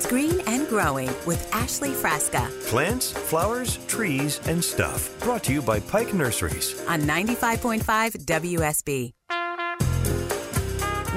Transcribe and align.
It's 0.00 0.08
green 0.08 0.40
and 0.46 0.66
growing 0.66 1.10
with 1.26 1.46
Ashley 1.54 1.90
Frasca 1.90 2.48
Plants, 2.68 3.12
flowers, 3.12 3.76
trees, 3.86 4.40
and 4.46 4.64
stuff. 4.64 5.10
Brought 5.20 5.44
to 5.44 5.52
you 5.52 5.60
by 5.60 5.78
Pike 5.78 6.14
Nurseries. 6.14 6.82
on 6.86 7.02
95.5 7.02 8.24
WSB. 8.24 9.12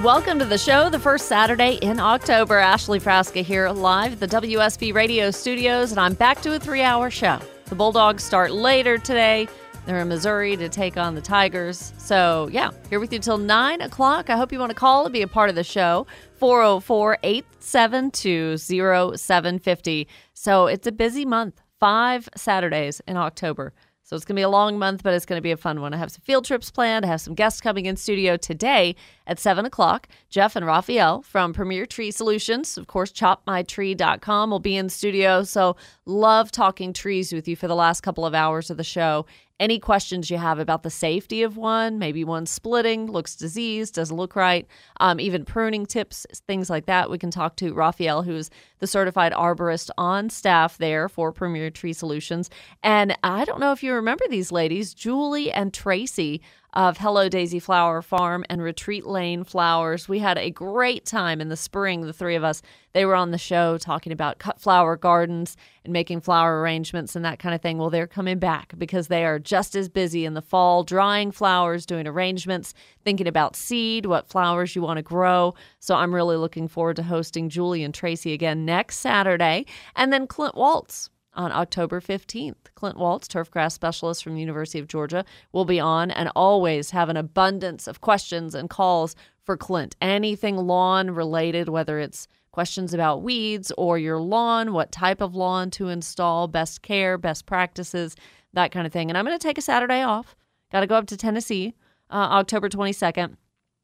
Welcome 0.04 0.38
to 0.38 0.44
the 0.44 0.58
show, 0.58 0.90
the 0.90 1.00
first 1.00 1.30
Saturday 1.30 1.76
in 1.76 1.98
October. 1.98 2.58
Ashley 2.58 3.00
Frasca 3.00 3.42
here 3.42 3.70
live 3.70 4.22
at 4.22 4.30
the 4.30 4.42
WSB 4.42 4.94
radio 4.94 5.32
studios, 5.32 5.92
and 5.92 6.00
I'm 6.02 6.14
back 6.14 6.42
to 6.42 6.54
a 6.54 6.60
three 6.60 6.82
hour 6.82 7.10
show. 7.10 7.40
The 7.68 7.76
Bulldogs 7.76 8.22
start 8.22 8.52
later 8.52 8.98
today. 8.98 9.48
They're 9.86 10.00
in 10.00 10.08
Missouri 10.08 10.56
to 10.58 10.70
take 10.70 10.96
on 10.96 11.14
the 11.14 11.22
Tigers. 11.22 11.92
So, 11.98 12.48
yeah, 12.52 12.72
here 12.90 13.02
with 13.02 13.12
you 13.12 13.20
till 13.20 13.38
9 13.38 13.82
o'clock. 13.82 14.30
I 14.30 14.38
hope 14.38 14.54
you 14.54 14.60
want 14.60 14.70
to 14.70 14.76
call 14.76 15.04
and 15.06 15.12
be 15.12 15.24
a 15.24 15.28
part 15.28 15.50
of 15.50 15.56
the 15.56 15.64
show. 15.64 16.08
404 16.36 17.18
872 17.22 18.58
0750. 18.58 20.08
So, 20.34 20.68
it's 20.68 20.88
a 20.88 20.92
busy 20.92 21.26
month, 21.26 21.62
five 21.82 22.30
Saturdays 22.36 23.02
in 23.08 23.18
October. 23.18 23.74
So 24.06 24.18
it's 24.18 24.26
going 24.26 24.36
to 24.36 24.40
be 24.40 24.44
a 24.44 24.50
long 24.50 24.78
month, 24.78 25.02
but 25.02 25.14
it's 25.14 25.26
going 25.26 25.38
to 25.38 25.42
be 25.42 25.52
a 25.52 25.58
fun 25.58 25.80
one. 25.80 25.94
I 25.94 25.98
have 25.98 26.12
some 26.12 26.22
field 26.22 26.44
trips 26.44 26.70
planned. 26.70 27.06
I 27.06 27.08
have 27.08 27.22
some 27.22 27.36
guests 27.36 27.62
coming 27.62 27.86
in 27.86 27.96
studio 27.96 28.36
today 28.36 28.96
at 29.26 29.40
7 29.40 29.66
o'clock. 29.66 30.10
Jeff 30.30 30.58
and 30.58 30.66
Raphael 30.66 31.22
from 31.22 31.54
Premier 31.54 31.86
Tree 31.86 32.12
Solutions, 32.12 32.78
of 32.78 32.88
course, 32.88 33.14
chopmytree.com 33.14 34.52
will 34.52 34.60
be 34.60 34.76
in 34.76 34.90
studio. 34.90 35.44
So 35.44 35.78
love 36.06 36.52
talking 36.52 36.92
trees 36.92 37.32
with 37.32 37.48
you 37.48 37.56
for 37.56 37.70
the 37.70 37.76
last 37.76 38.02
couple 38.02 38.26
of 38.26 38.36
hours 38.36 38.70
of 38.70 38.76
the 38.76 38.84
show. 38.84 39.26
Any 39.64 39.80
questions 39.80 40.30
you 40.30 40.38
have 40.40 40.60
about 40.60 40.84
the 40.84 40.90
safety 40.90 41.42
of 41.42 41.56
one, 41.56 41.98
maybe 41.98 42.26
one 42.26 42.46
splitting, 42.46 43.10
looks 43.10 43.34
diseased, 43.34 43.96
doesn't 43.96 44.18
look 44.18 44.36
right, 44.36 44.68
um, 45.00 45.22
even 45.22 45.46
pruning 45.46 45.86
tips, 45.86 46.28
things 46.48 46.70
like 46.70 46.86
that, 46.88 47.10
we 47.10 47.18
can 47.18 47.32
talk 47.32 47.56
to 47.56 47.74
Raphael, 47.74 48.24
who's 48.24 48.50
the 48.80 48.88
certified 48.88 49.32
arborist 49.32 49.90
on 49.98 50.30
staff 50.30 50.78
there 50.80 51.08
for 51.08 51.32
Premier 51.32 51.70
Tree 51.70 51.94
Solutions. 51.94 52.50
And 52.84 53.18
I 53.24 53.46
don't 53.46 53.62
know 53.62 53.72
if 53.72 53.82
you 53.82 53.94
remember 53.94 54.26
these 54.30 54.52
ladies, 54.52 54.94
Julie 54.94 55.50
and 55.50 55.74
Tracy 55.74 56.42
of 56.74 56.98
Hello 56.98 57.30
Daisy 57.30 57.60
Flower 57.60 58.02
Farm 58.02 58.44
and 58.50 58.62
Retreat 58.62 59.06
Lane 59.06 59.44
Flowers. 59.44 60.10
We 60.10 60.20
had 60.20 60.40
a 60.40 60.50
great 60.50 61.06
time 61.06 61.40
in 61.40 61.50
the 61.50 61.56
spring, 61.56 62.02
the 62.02 62.14
three 62.14 62.36
of 62.36 62.44
us. 62.44 62.64
They 62.94 63.06
were 63.06 63.16
on 63.16 63.32
the 63.32 63.38
show 63.38 63.78
talking 63.78 64.12
about 64.12 64.40
cut 64.40 64.60
flower 64.60 64.98
gardens 64.98 65.56
and 65.84 65.94
making 65.94 66.22
flower 66.22 66.62
arrangements 66.62 67.16
and 67.16 67.24
that 67.26 67.38
kind 67.38 67.54
of 67.54 67.62
thing. 67.62 67.78
Well, 67.78 67.92
they're 67.92 68.08
coming 68.08 68.40
back 68.40 68.74
because 68.78 69.08
they 69.08 69.24
are 69.24 69.38
just 69.38 69.76
as 69.76 69.88
busy 69.88 70.26
in 70.26 70.34
the 70.34 70.42
fall, 70.42 70.84
drying 70.84 71.32
flowers, 71.32 71.86
doing 71.86 72.08
arrangements, 72.08 72.74
thinking 73.04 73.28
about 73.28 73.56
seed, 73.56 74.08
what 74.08 74.30
flowers 74.30 74.76
you 74.76 74.82
want 74.82 74.98
to 74.98 75.04
grow. 75.04 75.54
So 75.80 75.96
I'm 75.96 76.14
really 76.14 76.38
looking 76.38 76.68
forward 76.68 76.96
to 76.96 77.04
hosting 77.04 77.50
Julie 77.50 77.84
and 77.84 77.94
Tracy 77.94 78.34
again 78.34 78.66
next 78.66 78.98
Saturday. 78.98 79.68
And 79.96 80.12
then 80.12 80.26
Clint 80.26 80.56
Waltz 80.56 81.10
on 81.36 81.52
October 81.52 82.00
15th. 82.00 82.56
Clint 82.76 82.98
Waltz, 82.98 83.28
turfgrass 83.28 83.74
specialist 83.74 84.24
from 84.24 84.36
the 84.36 84.40
University 84.40 84.80
of 84.80 84.88
Georgia, 84.88 85.26
will 85.52 85.66
be 85.66 85.80
on 85.80 86.12
and 86.12 86.30
always 86.36 86.92
have 86.92 87.10
an 87.10 87.18
abundance 87.18 87.88
of 87.88 88.02
questions 88.02 88.56
and 88.56 88.70
calls 88.70 89.16
for 89.44 89.58
Clint. 89.58 89.96
Anything 90.02 90.58
lawn 90.58 91.12
related, 91.12 91.70
whether 91.70 92.00
it's 92.00 92.28
questions 92.52 92.94
about 92.94 93.24
weeds 93.24 93.72
or 93.78 93.98
your 93.98 94.20
lawn, 94.20 94.74
what 94.74 94.92
type 94.92 95.22
of 95.22 95.36
lawn 95.36 95.72
to 95.72 95.90
install, 95.90 96.48
best 96.48 96.82
care, 96.82 97.18
best 97.18 97.46
practices, 97.46 98.16
that 98.54 98.72
kind 98.72 98.86
of 98.86 98.94
thing. 98.94 99.10
And 99.10 99.18
I'm 99.18 99.26
going 99.26 99.38
to 99.38 99.48
take 99.48 99.58
a 99.58 99.62
Saturday 99.62 100.02
off. 100.02 100.36
Got 100.72 100.82
to 100.82 100.88
go 100.88 100.96
up 100.96 101.08
to 101.08 101.18
Tennessee 101.18 101.74
uh, 102.10 102.16
October 102.32 102.70
22nd 102.70 103.36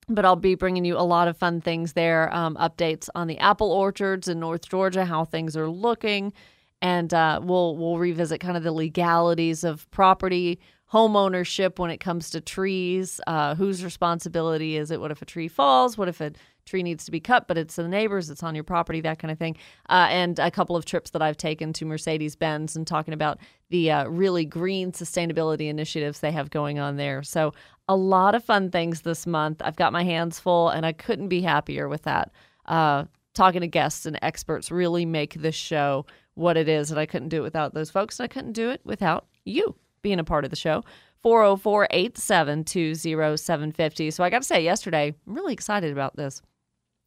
but 0.10 0.26
I'll 0.26 0.36
be 0.36 0.56
bringing 0.56 0.86
you 0.86 0.98
a 0.98 1.06
lot 1.06 1.28
of 1.28 1.38
fun 1.38 1.62
things 1.62 1.94
there. 1.94 2.34
Um, 2.34 2.56
updates 2.56 3.10
on 3.16 3.28
the 3.28 3.38
apple 3.38 3.72
orchards 3.72 4.28
in 4.28 4.40
North 4.40 4.68
Georgia, 4.68 5.06
how 5.06 5.24
things 5.24 5.56
are 5.56 5.70
looking, 5.70 6.34
and 6.82 7.14
uh, 7.14 7.40
we'll 7.44 7.76
we'll 7.76 7.98
revisit 7.98 8.40
kind 8.40 8.58
of 8.58 8.64
the 8.64 8.72
legalities 8.72 9.64
of 9.64 9.90
property 9.92 10.60
home 10.86 11.16
ownership 11.16 11.78
when 11.78 11.92
it 11.92 12.00
comes 12.00 12.32
to 12.32 12.42
trees. 12.42 13.22
Uh, 13.28 13.54
whose 13.56 13.84
responsibility 13.84 14.76
is 14.76 14.90
it? 14.90 15.00
What 15.00 15.12
if 15.12 15.22
a 15.22 15.26
tree 15.26 15.48
falls? 15.48 15.98
What 15.98 16.08
if 16.08 16.20
a 16.20 16.32
tree 16.70 16.84
needs 16.84 17.04
to 17.06 17.12
be 17.12 17.20
cut, 17.20 17.48
but 17.48 17.58
it's 17.58 17.76
the 17.76 17.88
neighbors, 17.88 18.30
it's 18.30 18.44
on 18.44 18.56
your 18.56 18.64
property, 18.64 19.02
that 19.02 19.20
kind 19.20 19.32
of 19.32 19.38
thing. 19.38 19.58
Uh, 19.90 20.08
and 20.10 20.40
a 20.40 20.52
couple 20.52 20.76
of 20.76 20.86
trips 20.86 21.10
that 21.12 21.22
I've 21.22 21.38
taken 21.38 21.74
to 21.74 21.86
Mercedes 21.86 22.36
Benz 22.36 22.76
and 22.76 22.86
talking 22.86 23.14
about 23.14 23.40
the 23.70 23.92
uh, 23.92 24.06
really 24.08 24.46
green 24.46 24.92
sustainability 24.92 25.68
initiatives 25.68 26.20
they 26.20 26.32
have 26.32 26.50
going 26.52 26.80
on 26.80 26.96
there. 26.96 27.24
So 27.24 27.54
a 27.88 27.96
lot 27.96 28.36
of 28.36 28.44
fun 28.44 28.70
things 28.70 29.02
this 29.02 29.26
month. 29.26 29.62
I've 29.64 29.76
got 29.76 29.92
my 29.92 30.04
hands 30.04 30.40
full, 30.40 30.70
and 30.70 30.86
I 30.86 30.94
couldn't 30.94 31.28
be 31.28 31.42
happier 31.42 31.90
with 31.90 32.04
that. 32.04 32.32
Uh, 32.66 33.06
talking 33.34 33.62
to 33.62 33.68
guests 33.68 34.06
and 34.06 34.20
experts 34.22 34.72
really 34.72 35.06
make 35.06 35.34
this 35.34 35.56
show 35.56 36.06
what 36.40 36.58
it 36.58 36.70
is, 36.70 36.90
and 36.90 37.00
I 37.00 37.06
couldn't 37.06 37.30
do 37.30 37.38
it 37.38 37.44
without 37.44 37.74
those 37.74 37.90
folks, 37.90 38.20
and 38.20 38.26
I 38.26 38.28
couldn't 38.28 38.54
do 38.54 38.70
it 38.70 38.82
without 38.84 39.28
you 39.46 39.76
being 40.02 40.20
a 40.20 40.24
part 40.24 40.46
of 40.46 40.50
the 40.50 40.56
show. 40.56 40.84
404 41.22 41.88
872 41.92 42.96
0750. 42.96 44.12
So 44.12 44.24
I 44.24 44.30
got 44.30 44.42
to 44.42 44.48
say, 44.48 44.64
yesterday, 44.64 45.14
I'm 45.28 45.34
really 45.36 45.54
excited 45.54 45.92
about 45.92 46.16
this. 46.16 46.42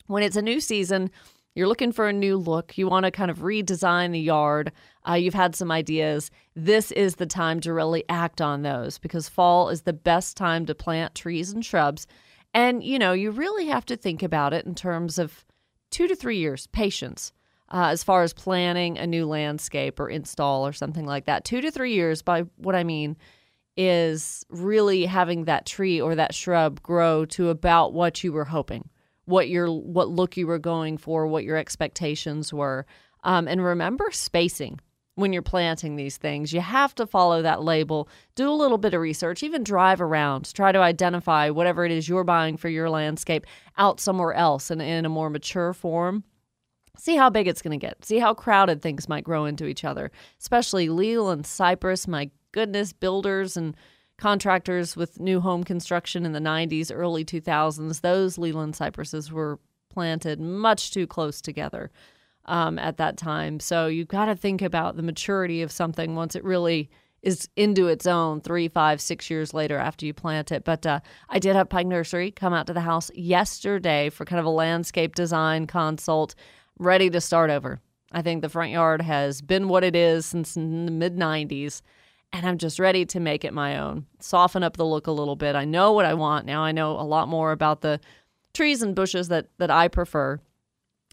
When 0.06 0.22
it's 0.22 0.36
a 0.36 0.42
new 0.42 0.60
season, 0.60 1.10
you're 1.54 1.68
looking 1.68 1.92
for 1.92 2.08
a 2.08 2.12
new 2.12 2.36
look, 2.36 2.76
you 2.76 2.88
want 2.88 3.04
to 3.04 3.10
kind 3.10 3.30
of 3.30 3.38
redesign 3.38 4.12
the 4.12 4.20
yard, 4.20 4.72
uh, 5.08 5.14
you've 5.14 5.34
had 5.34 5.54
some 5.54 5.70
ideas. 5.70 6.30
This 6.54 6.92
is 6.92 7.16
the 7.16 7.26
time 7.26 7.60
to 7.60 7.72
really 7.72 8.04
act 8.08 8.40
on 8.40 8.62
those 8.62 8.98
because 8.98 9.28
fall 9.28 9.70
is 9.70 9.82
the 9.82 9.92
best 9.92 10.36
time 10.36 10.66
to 10.66 10.74
plant 10.74 11.14
trees 11.14 11.52
and 11.52 11.64
shrubs. 11.64 12.06
And, 12.54 12.84
you 12.84 12.98
know, 12.98 13.12
you 13.12 13.30
really 13.30 13.66
have 13.66 13.86
to 13.86 13.96
think 13.96 14.22
about 14.22 14.52
it 14.52 14.66
in 14.66 14.74
terms 14.74 15.18
of 15.18 15.44
two 15.90 16.06
to 16.06 16.14
three 16.14 16.38
years, 16.38 16.66
patience. 16.68 17.32
Uh, 17.72 17.86
as 17.86 18.04
far 18.04 18.22
as 18.22 18.34
planning 18.34 18.98
a 18.98 19.06
new 19.06 19.24
landscape 19.24 19.98
or 19.98 20.10
install 20.10 20.66
or 20.66 20.74
something 20.74 21.06
like 21.06 21.24
that. 21.24 21.42
Two 21.42 21.62
to 21.62 21.70
three 21.70 21.94
years, 21.94 22.20
by 22.20 22.42
what 22.56 22.74
I 22.74 22.84
mean, 22.84 23.16
is 23.78 24.44
really 24.50 25.06
having 25.06 25.44
that 25.44 25.64
tree 25.64 25.98
or 25.98 26.14
that 26.14 26.34
shrub 26.34 26.82
grow 26.82 27.24
to 27.24 27.48
about 27.48 27.94
what 27.94 28.22
you 28.22 28.30
were 28.30 28.44
hoping, 28.44 28.90
what 29.24 29.48
your 29.48 29.70
what 29.70 30.10
look 30.10 30.36
you 30.36 30.46
were 30.46 30.58
going 30.58 30.98
for, 30.98 31.26
what 31.26 31.44
your 31.44 31.56
expectations 31.56 32.52
were. 32.52 32.84
Um, 33.24 33.48
and 33.48 33.64
remember 33.64 34.10
spacing 34.10 34.78
when 35.14 35.32
you're 35.32 35.42
planting 35.42 35.96
these 35.96 36.16
things. 36.16 36.52
You 36.52 36.60
have 36.60 36.94
to 36.96 37.06
follow 37.06 37.42
that 37.42 37.62
label, 37.62 38.08
do 38.34 38.50
a 38.50 38.52
little 38.52 38.78
bit 38.78 38.94
of 38.94 39.00
research, 39.00 39.42
even 39.42 39.62
drive 39.62 40.00
around, 40.00 40.52
try 40.52 40.72
to 40.72 40.78
identify 40.78 41.50
whatever 41.50 41.84
it 41.84 41.92
is 41.92 42.08
you're 42.08 42.24
buying 42.24 42.56
for 42.56 42.68
your 42.68 42.90
landscape 42.90 43.46
out 43.78 44.00
somewhere 44.00 44.32
else 44.32 44.70
and 44.70 44.82
in 44.82 45.04
a 45.04 45.10
more 45.10 45.30
mature 45.30 45.72
form 45.72 46.24
see 46.96 47.16
how 47.16 47.30
big 47.30 47.48
it's 47.48 47.62
going 47.62 47.78
to 47.78 47.86
get. 47.86 48.04
See 48.04 48.18
how 48.18 48.34
crowded 48.34 48.82
things 48.82 49.08
might 49.08 49.24
grow 49.24 49.44
into 49.44 49.66
each 49.66 49.84
other, 49.84 50.10
especially 50.40 50.88
Leyland 50.88 51.46
cypress. 51.46 52.06
My 52.06 52.30
goodness, 52.52 52.92
builders 52.92 53.56
and 53.56 53.76
contractors 54.18 54.96
with 54.96 55.20
new 55.20 55.40
home 55.40 55.64
construction 55.64 56.24
in 56.24 56.32
the 56.32 56.38
90s, 56.38 56.90
early 56.94 57.24
2000s, 57.24 58.00
those 58.02 58.38
Leyland 58.38 58.76
cypresses 58.76 59.32
were 59.32 59.58
planted 59.88 60.40
much 60.40 60.92
too 60.92 61.06
close 61.06 61.40
together 61.40 61.90
um, 62.44 62.78
at 62.78 62.98
that 62.98 63.16
time. 63.16 63.60
So 63.60 63.86
you've 63.86 64.08
got 64.08 64.26
to 64.26 64.36
think 64.36 64.62
about 64.62 64.96
the 64.96 65.02
maturity 65.02 65.62
of 65.62 65.72
something 65.72 66.14
once 66.14 66.34
it 66.34 66.44
really 66.44 66.90
is 67.22 67.48
into 67.56 67.86
its 67.86 68.06
own 68.06 68.40
three, 68.40 68.68
five, 68.68 69.00
six 69.00 69.30
years 69.30 69.54
later 69.54 69.78
after 69.78 70.04
you 70.04 70.12
plant 70.12 70.50
it. 70.50 70.64
But 70.64 70.84
uh, 70.84 71.00
I 71.28 71.38
did 71.38 71.54
have 71.54 71.68
Pike 71.68 71.86
Nursery 71.86 72.32
come 72.32 72.52
out 72.52 72.66
to 72.66 72.72
the 72.72 72.80
house 72.80 73.10
yesterday 73.14 74.10
for 74.10 74.24
kind 74.24 74.40
of 74.40 74.46
a 74.46 74.50
landscape 74.50 75.14
design 75.14 75.66
consult 75.66 76.34
ready 76.82 77.10
to 77.10 77.20
start 77.20 77.50
over. 77.50 77.80
I 78.12 78.22
think 78.22 78.42
the 78.42 78.48
front 78.48 78.72
yard 78.72 79.00
has 79.00 79.40
been 79.40 79.68
what 79.68 79.84
it 79.84 79.96
is 79.96 80.26
since 80.26 80.54
the 80.54 80.60
mid 80.60 81.16
90s, 81.16 81.80
and 82.32 82.46
I'm 82.46 82.58
just 82.58 82.78
ready 82.78 83.04
to 83.06 83.20
make 83.20 83.44
it 83.44 83.54
my 83.54 83.78
own. 83.78 84.06
Soften 84.20 84.62
up 84.62 84.76
the 84.76 84.84
look 84.84 85.06
a 85.06 85.12
little 85.12 85.36
bit. 85.36 85.56
I 85.56 85.64
know 85.64 85.92
what 85.92 86.04
I 86.04 86.14
want 86.14 86.46
now. 86.46 86.62
I 86.62 86.72
know 86.72 86.92
a 86.92 87.02
lot 87.02 87.28
more 87.28 87.52
about 87.52 87.80
the 87.80 88.00
trees 88.52 88.82
and 88.82 88.94
bushes 88.94 89.28
that 89.28 89.48
that 89.58 89.70
I 89.70 89.88
prefer. 89.88 90.40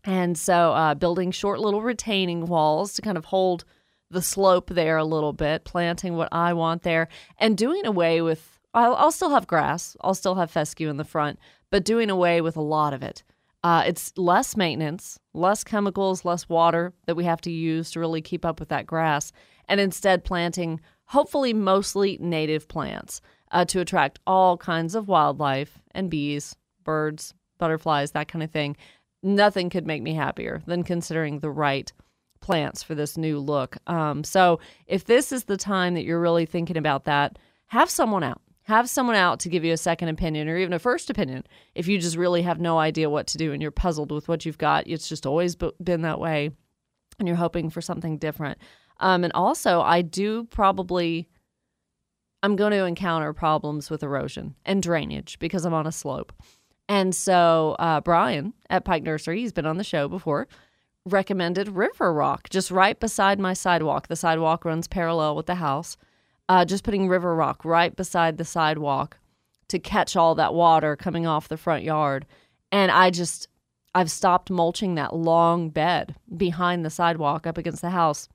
And 0.03 0.37
so, 0.37 0.71
uh, 0.73 0.95
building 0.95 1.31
short 1.31 1.59
little 1.59 1.81
retaining 1.81 2.45
walls 2.45 2.93
to 2.93 3.01
kind 3.01 3.17
of 3.17 3.25
hold 3.25 3.65
the 4.09 4.21
slope 4.21 4.69
there 4.69 4.97
a 4.97 5.03
little 5.03 5.33
bit, 5.33 5.65
planting 5.65 6.15
what 6.15 6.29
I 6.31 6.53
want 6.53 6.83
there, 6.83 7.09
and 7.37 7.57
doing 7.57 7.85
away 7.85 8.21
with. 8.21 8.59
I'll, 8.73 8.95
I'll 8.95 9.11
still 9.11 9.31
have 9.31 9.47
grass. 9.47 9.97
I'll 10.01 10.13
still 10.13 10.35
have 10.35 10.51
fescue 10.51 10.89
in 10.89 10.97
the 10.97 11.03
front, 11.03 11.39
but 11.69 11.83
doing 11.83 12.09
away 12.09 12.39
with 12.39 12.55
a 12.55 12.61
lot 12.61 12.93
of 12.93 13.03
it. 13.03 13.23
Uh, 13.63 13.83
it's 13.85 14.13
less 14.17 14.55
maintenance, 14.55 15.19
less 15.33 15.63
chemicals, 15.63 16.23
less 16.23 16.47
water 16.47 16.93
that 17.05 17.15
we 17.15 17.25
have 17.25 17.41
to 17.41 17.51
use 17.51 17.91
to 17.91 17.99
really 17.99 18.21
keep 18.21 18.45
up 18.45 18.59
with 18.59 18.69
that 18.69 18.87
grass, 18.87 19.31
and 19.67 19.79
instead 19.79 20.23
planting 20.23 20.79
hopefully 21.05 21.53
mostly 21.53 22.17
native 22.21 22.67
plants 22.67 23.21
uh, 23.51 23.65
to 23.65 23.79
attract 23.79 24.19
all 24.27 24.57
kinds 24.57 24.95
of 24.95 25.07
wildlife 25.07 25.79
and 25.91 26.09
bees, 26.09 26.55
birds, 26.83 27.33
butterflies, 27.57 28.11
that 28.11 28.27
kind 28.27 28.43
of 28.43 28.51
thing. 28.51 28.77
Nothing 29.21 29.69
could 29.69 29.85
make 29.85 30.01
me 30.01 30.13
happier 30.13 30.61
than 30.65 30.83
considering 30.83 31.39
the 31.39 31.49
right 31.49 31.91
plants 32.39 32.81
for 32.81 32.95
this 32.95 33.17
new 33.17 33.39
look. 33.39 33.77
Um, 33.87 34.23
so 34.23 34.59
if 34.87 35.05
this 35.05 35.31
is 35.31 35.43
the 35.43 35.57
time 35.57 35.95
that 35.95 36.05
you're 36.05 36.21
really 36.21 36.45
thinking 36.45 36.77
about 36.77 37.03
that, 37.03 37.37
have 37.67 37.89
someone 37.89 38.23
out 38.23 38.41
Have 38.69 38.87
someone 38.87 39.15
out 39.15 39.39
to 39.39 39.49
give 39.49 39.65
you 39.65 39.73
a 39.73 39.77
second 39.77 40.09
opinion 40.09 40.47
or 40.47 40.55
even 40.55 40.73
a 40.73 40.77
first 40.77 41.09
opinion 41.09 41.43
if 41.73 41.87
you 41.87 41.97
just 41.97 42.15
really 42.15 42.43
have 42.43 42.59
no 42.59 42.77
idea 42.77 43.09
what 43.09 43.25
to 43.25 43.39
do 43.39 43.51
and 43.51 43.63
you're 43.63 43.71
puzzled 43.71 44.11
with 44.11 44.27
what 44.27 44.45
you've 44.45 44.59
got. 44.59 44.85
It's 44.85 45.09
just 45.09 45.25
always 45.25 45.55
been 45.55 46.03
that 46.03 46.19
way 46.19 46.51
and 47.17 47.27
you're 47.27 47.35
hoping 47.35 47.71
for 47.71 47.81
something 47.81 48.19
different. 48.19 48.59
Um, 48.99 49.23
and 49.23 49.33
also, 49.33 49.81
I 49.81 50.03
do 50.03 50.43
probably, 50.51 51.27
I'm 52.43 52.55
going 52.55 52.69
to 52.73 52.85
encounter 52.85 53.33
problems 53.33 53.89
with 53.89 54.03
erosion 54.03 54.53
and 54.65 54.83
drainage 54.83 55.39
because 55.39 55.65
I'm 55.65 55.73
on 55.73 55.87
a 55.87 55.91
slope. 55.91 56.31
And 56.87 57.15
so, 57.15 57.75
uh, 57.79 58.01
Brian 58.01 58.53
at 58.69 58.85
Pike 58.85 59.01
Nursery, 59.01 59.39
he's 59.39 59.51
been 59.51 59.65
on 59.65 59.77
the 59.77 59.83
show 59.83 60.07
before, 60.07 60.47
recommended 61.07 61.69
River 61.69 62.13
Rock 62.13 62.49
just 62.51 62.69
right 62.69 62.99
beside 62.99 63.39
my 63.39 63.53
sidewalk. 63.53 64.09
The 64.09 64.15
sidewalk 64.15 64.63
runs 64.63 64.87
parallel 64.87 65.35
with 65.35 65.47
the 65.47 65.55
house. 65.55 65.97
Uh, 66.49 66.65
just 66.65 66.83
putting 66.83 67.07
River 67.07 67.35
Rock 67.35 67.63
right 67.63 67.95
beside 67.95 68.37
the 68.37 68.43
sidewalk 68.43 69.17
to 69.67 69.79
catch 69.79 70.15
all 70.15 70.35
that 70.35 70.53
water 70.53 70.95
coming 70.95 71.27
off 71.27 71.47
the 71.47 71.57
front 71.57 71.83
yard. 71.83 72.25
And 72.71 72.91
I 72.91 73.11
just, 73.11 73.47
I've 73.93 74.11
stopped 74.11 74.49
mulching 74.49 74.95
that 74.95 75.15
long 75.15 75.69
bed 75.69 76.15
behind 76.35 76.83
the 76.83 76.89
sidewalk 76.89 77.47
up 77.47 77.57
against 77.57 77.81
the 77.81 77.91
house 77.91 78.27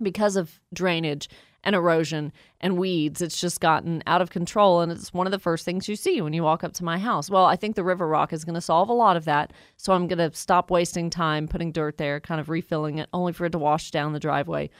because 0.00 0.36
of 0.36 0.60
drainage 0.72 1.28
and 1.64 1.74
erosion 1.74 2.32
and 2.60 2.78
weeds. 2.78 3.20
It's 3.20 3.40
just 3.40 3.60
gotten 3.60 4.02
out 4.06 4.22
of 4.22 4.30
control. 4.30 4.80
And 4.80 4.92
it's 4.92 5.12
one 5.12 5.26
of 5.26 5.32
the 5.32 5.38
first 5.40 5.64
things 5.64 5.88
you 5.88 5.96
see 5.96 6.20
when 6.20 6.32
you 6.32 6.44
walk 6.44 6.62
up 6.62 6.72
to 6.74 6.84
my 6.84 6.98
house. 6.98 7.28
Well, 7.28 7.44
I 7.44 7.56
think 7.56 7.74
the 7.74 7.82
river 7.82 8.06
rock 8.06 8.32
is 8.32 8.44
going 8.44 8.54
to 8.54 8.60
solve 8.60 8.88
a 8.88 8.92
lot 8.92 9.16
of 9.16 9.24
that. 9.24 9.52
So 9.76 9.92
I'm 9.92 10.06
going 10.06 10.18
to 10.18 10.36
stop 10.36 10.70
wasting 10.70 11.10
time 11.10 11.48
putting 11.48 11.72
dirt 11.72 11.98
there, 11.98 12.20
kind 12.20 12.40
of 12.40 12.48
refilling 12.48 12.98
it, 12.98 13.08
only 13.12 13.32
for 13.32 13.46
it 13.46 13.50
to 13.50 13.58
wash 13.58 13.90
down 13.90 14.12
the 14.12 14.20
driveway. 14.20 14.70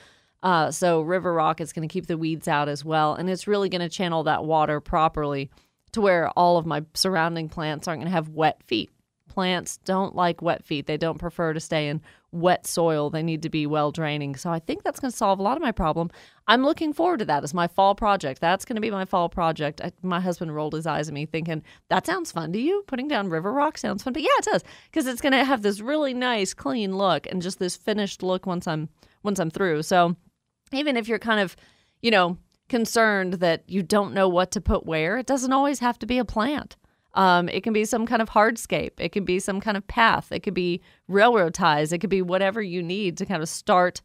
Uh, 0.42 0.70
so 0.70 1.00
river 1.00 1.32
rock 1.32 1.60
is 1.60 1.72
going 1.72 1.86
to 1.88 1.92
keep 1.92 2.06
the 2.06 2.18
weeds 2.18 2.48
out 2.48 2.68
as 2.68 2.84
well. 2.84 3.14
And 3.14 3.28
it's 3.28 3.46
really 3.46 3.68
going 3.68 3.80
to 3.80 3.88
channel 3.88 4.22
that 4.24 4.44
water 4.44 4.80
properly 4.80 5.50
to 5.92 6.00
where 6.00 6.28
all 6.30 6.58
of 6.58 6.66
my 6.66 6.84
surrounding 6.94 7.48
plants 7.48 7.88
aren't 7.88 8.00
going 8.00 8.10
to 8.10 8.14
have 8.14 8.28
wet 8.28 8.62
feet 8.62 8.90
plants 9.38 9.76
don't 9.84 10.16
like 10.16 10.42
wet 10.42 10.64
feet. 10.64 10.88
They 10.88 10.96
don't 10.96 11.16
prefer 11.16 11.52
to 11.52 11.60
stay 11.60 11.86
in 11.86 12.00
wet 12.32 12.66
soil. 12.66 13.08
They 13.08 13.22
need 13.22 13.42
to 13.42 13.48
be 13.48 13.66
well 13.66 13.92
draining. 13.92 14.34
So 14.34 14.50
I 14.50 14.58
think 14.58 14.82
that's 14.82 14.98
going 14.98 15.12
to 15.12 15.16
solve 15.16 15.38
a 15.38 15.42
lot 15.42 15.56
of 15.56 15.62
my 15.62 15.70
problem. 15.70 16.10
I'm 16.48 16.64
looking 16.64 16.92
forward 16.92 17.20
to 17.20 17.24
that 17.26 17.44
as 17.44 17.54
my 17.54 17.68
fall 17.68 17.94
project. 17.94 18.40
That's 18.40 18.64
going 18.64 18.74
to 18.74 18.80
be 18.80 18.90
my 18.90 19.04
fall 19.04 19.28
project. 19.28 19.80
I, 19.80 19.92
my 20.02 20.18
husband 20.18 20.56
rolled 20.56 20.72
his 20.72 20.88
eyes 20.88 21.06
at 21.06 21.14
me 21.14 21.24
thinking, 21.24 21.62
that 21.88 22.04
sounds 22.04 22.32
fun 22.32 22.52
to 22.52 22.58
you? 22.58 22.82
Putting 22.88 23.06
down 23.06 23.30
river 23.30 23.52
rock 23.52 23.78
sounds 23.78 24.02
fun. 24.02 24.12
But 24.12 24.22
yeah, 24.22 24.38
it 24.38 24.44
does 24.46 24.64
because 24.90 25.06
it's 25.06 25.20
going 25.20 25.34
to 25.34 25.44
have 25.44 25.62
this 25.62 25.80
really 25.80 26.14
nice, 26.14 26.52
clean 26.52 26.98
look 26.98 27.28
and 27.30 27.40
just 27.40 27.60
this 27.60 27.76
finished 27.76 28.24
look 28.24 28.44
once 28.44 28.66
I'm 28.66 28.88
once 29.22 29.38
I'm 29.38 29.50
through. 29.50 29.84
So 29.84 30.16
even 30.72 30.96
if 30.96 31.08
you're 31.08 31.18
kind 31.18 31.40
of, 31.40 31.56
you 32.02 32.10
know, 32.10 32.36
concerned 32.68 33.34
that 33.34 33.64
you 33.66 33.82
don't 33.82 34.14
know 34.14 34.28
what 34.28 34.50
to 34.52 34.60
put 34.60 34.86
where, 34.86 35.18
it 35.18 35.26
doesn't 35.26 35.52
always 35.52 35.78
have 35.80 35.98
to 36.00 36.06
be 36.06 36.18
a 36.18 36.24
plant. 36.24 36.76
Um, 37.14 37.48
it 37.48 37.62
can 37.62 37.72
be 37.72 37.84
some 37.84 38.06
kind 38.06 38.22
of 38.22 38.30
hardscape. 38.30 38.92
It 38.98 39.10
could 39.10 39.24
be 39.24 39.38
some 39.38 39.60
kind 39.60 39.76
of 39.76 39.86
path. 39.88 40.30
It 40.30 40.40
could 40.40 40.54
be 40.54 40.80
railroad 41.08 41.54
ties. 41.54 41.92
It 41.92 41.98
could 41.98 42.10
be 42.10 42.22
whatever 42.22 42.62
you 42.62 42.82
need 42.82 43.16
to 43.16 43.26
kind 43.26 43.42
of 43.42 43.48
start 43.48 44.02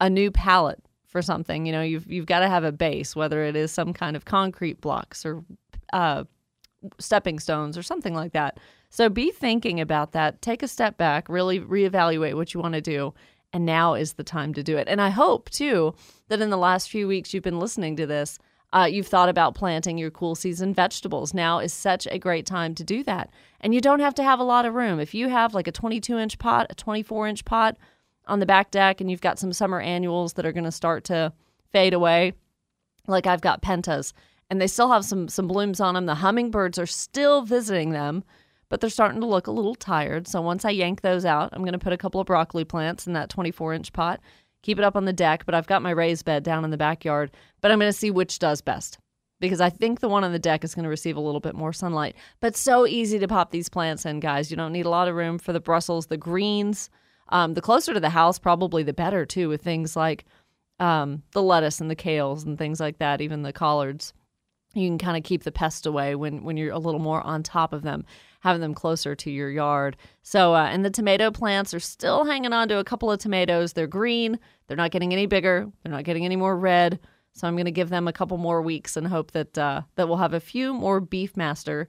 a 0.00 0.08
new 0.08 0.30
palette 0.30 0.82
for 1.06 1.20
something. 1.20 1.66
You 1.66 1.72
know, 1.72 1.82
you've 1.82 2.10
you've 2.10 2.26
got 2.26 2.40
to 2.40 2.48
have 2.48 2.64
a 2.64 2.72
base, 2.72 3.14
whether 3.14 3.44
it 3.44 3.56
is 3.56 3.72
some 3.72 3.92
kind 3.92 4.16
of 4.16 4.24
concrete 4.24 4.80
blocks 4.80 5.26
or 5.26 5.44
uh, 5.92 6.24
stepping 6.98 7.38
stones 7.38 7.76
or 7.76 7.82
something 7.82 8.14
like 8.14 8.32
that. 8.32 8.58
So 8.90 9.08
be 9.08 9.30
thinking 9.30 9.80
about 9.80 10.12
that. 10.12 10.40
Take 10.40 10.62
a 10.62 10.68
step 10.68 10.96
back. 10.96 11.28
Really 11.28 11.60
reevaluate 11.60 12.34
what 12.34 12.54
you 12.54 12.60
want 12.60 12.74
to 12.74 12.80
do. 12.80 13.12
And 13.54 13.64
now 13.64 13.94
is 13.94 14.14
the 14.14 14.24
time 14.24 14.52
to 14.54 14.62
do 14.62 14.76
it. 14.76 14.88
And 14.88 15.00
I 15.00 15.08
hope 15.08 15.48
too 15.48 15.94
that 16.28 16.42
in 16.42 16.50
the 16.50 16.58
last 16.58 16.90
few 16.90 17.08
weeks 17.08 17.32
you've 17.32 17.42
been 17.42 17.60
listening 17.60 17.96
to 17.96 18.06
this 18.06 18.38
uh, 18.74 18.86
you've 18.86 19.06
thought 19.06 19.28
about 19.28 19.54
planting 19.54 19.96
your 19.96 20.10
cool 20.10 20.34
season 20.34 20.74
vegetables. 20.74 21.32
Now 21.32 21.60
is 21.60 21.72
such 21.72 22.08
a 22.10 22.18
great 22.18 22.44
time 22.44 22.74
to 22.74 22.82
do 22.82 23.04
that. 23.04 23.30
And 23.60 23.72
you 23.72 23.80
don't 23.80 24.00
have 24.00 24.16
to 24.16 24.24
have 24.24 24.40
a 24.40 24.44
lot 24.44 24.66
of 24.66 24.74
room. 24.74 24.98
If 24.98 25.14
you 25.14 25.28
have 25.28 25.54
like 25.54 25.68
a 25.68 25.72
22 25.72 26.18
inch 26.18 26.38
pot, 26.40 26.66
a 26.68 26.74
24 26.74 27.28
inch 27.28 27.44
pot 27.44 27.76
on 28.26 28.40
the 28.40 28.46
back 28.46 28.72
deck, 28.72 29.00
and 29.00 29.08
you've 29.08 29.20
got 29.20 29.38
some 29.38 29.52
summer 29.52 29.80
annuals 29.80 30.32
that 30.32 30.44
are 30.44 30.52
going 30.52 30.64
to 30.64 30.72
start 30.72 31.04
to 31.04 31.32
fade 31.70 31.94
away, 31.94 32.32
like 33.06 33.28
I've 33.28 33.40
got 33.40 33.62
pentas, 33.62 34.12
and 34.50 34.60
they 34.60 34.66
still 34.66 34.90
have 34.90 35.04
some 35.04 35.28
some 35.28 35.46
blooms 35.46 35.78
on 35.78 35.94
them. 35.94 36.06
The 36.06 36.16
hummingbirds 36.16 36.78
are 36.78 36.86
still 36.86 37.42
visiting 37.42 37.90
them, 37.90 38.24
but 38.74 38.80
they're 38.80 38.90
starting 38.90 39.20
to 39.20 39.26
look 39.28 39.46
a 39.46 39.52
little 39.52 39.76
tired. 39.76 40.26
So 40.26 40.40
once 40.40 40.64
I 40.64 40.70
yank 40.70 41.02
those 41.02 41.24
out, 41.24 41.50
I'm 41.52 41.62
going 41.62 41.74
to 41.74 41.78
put 41.78 41.92
a 41.92 41.96
couple 41.96 42.20
of 42.20 42.26
broccoli 42.26 42.64
plants 42.64 43.06
in 43.06 43.12
that 43.12 43.30
24 43.30 43.72
inch 43.72 43.92
pot 43.92 44.20
keep 44.64 44.78
it 44.78 44.84
up 44.84 44.96
on 44.96 45.04
the 45.04 45.12
deck, 45.12 45.46
but 45.46 45.54
I've 45.54 45.68
got 45.68 45.82
my 45.82 45.90
raised 45.90 46.24
bed 46.24 46.42
down 46.42 46.64
in 46.64 46.70
the 46.70 46.76
backyard. 46.76 47.30
But 47.60 47.70
I'm 47.70 47.78
going 47.78 47.92
to 47.92 47.96
see 47.96 48.10
which 48.10 48.40
does 48.40 48.60
best 48.62 48.98
because 49.38 49.60
I 49.60 49.70
think 49.70 50.00
the 50.00 50.08
one 50.08 50.24
on 50.24 50.32
the 50.32 50.38
deck 50.40 50.64
is 50.64 50.74
going 50.74 50.84
to 50.84 50.88
receive 50.88 51.16
a 51.16 51.20
little 51.20 51.38
bit 51.38 51.54
more 51.54 51.72
sunlight. 51.72 52.16
But 52.40 52.56
so 52.56 52.84
easy 52.84 53.20
to 53.20 53.28
pop 53.28 53.52
these 53.52 53.68
plants 53.68 54.04
in, 54.06 54.18
guys. 54.18 54.50
You 54.50 54.56
don't 54.56 54.72
need 54.72 54.86
a 54.86 54.90
lot 54.90 55.06
of 55.06 55.14
room 55.14 55.38
for 55.38 55.52
the 55.52 55.60
Brussels, 55.60 56.06
the 56.06 56.16
greens. 56.16 56.90
Um, 57.28 57.54
the 57.54 57.62
closer 57.62 57.94
to 57.94 58.00
the 58.00 58.10
house, 58.10 58.38
probably 58.38 58.82
the 58.82 58.92
better 58.92 59.24
too, 59.24 59.48
with 59.48 59.62
things 59.62 59.94
like 59.94 60.24
um, 60.80 61.22
the 61.32 61.42
lettuce 61.42 61.80
and 61.80 61.90
the 61.90 61.96
kales 61.96 62.44
and 62.44 62.58
things 62.58 62.80
like 62.80 62.98
that, 62.98 63.20
even 63.20 63.42
the 63.42 63.52
collards. 63.52 64.12
You 64.74 64.88
can 64.88 64.98
kind 64.98 65.16
of 65.16 65.22
keep 65.22 65.44
the 65.44 65.52
pest 65.52 65.86
away 65.86 66.16
when 66.16 66.42
when 66.42 66.56
you're 66.56 66.72
a 66.72 66.78
little 66.78 67.00
more 67.00 67.20
on 67.20 67.42
top 67.42 67.72
of 67.72 67.82
them 67.82 68.04
having 68.44 68.60
them 68.60 68.74
closer 68.74 69.16
to 69.16 69.30
your 69.30 69.50
yard. 69.50 69.96
So, 70.22 70.54
uh, 70.54 70.68
and 70.70 70.84
the 70.84 70.90
tomato 70.90 71.30
plants 71.30 71.72
are 71.72 71.80
still 71.80 72.26
hanging 72.26 72.52
on 72.52 72.68
to 72.68 72.78
a 72.78 72.84
couple 72.84 73.10
of 73.10 73.18
tomatoes. 73.18 73.72
They're 73.72 73.86
green. 73.86 74.38
They're 74.66 74.76
not 74.76 74.90
getting 74.90 75.14
any 75.14 75.24
bigger. 75.24 75.66
They're 75.82 75.92
not 75.92 76.04
getting 76.04 76.26
any 76.26 76.36
more 76.36 76.54
red. 76.54 77.00
So 77.32 77.48
I'm 77.48 77.56
going 77.56 77.64
to 77.64 77.72
give 77.72 77.88
them 77.88 78.06
a 78.06 78.12
couple 78.12 78.36
more 78.36 78.60
weeks 78.60 78.98
and 78.98 79.06
hope 79.06 79.30
that 79.30 79.56
uh, 79.56 79.80
that 79.96 80.08
we'll 80.08 80.18
have 80.18 80.34
a 80.34 80.40
few 80.40 80.74
more 80.74 81.00
Beefmaster 81.00 81.86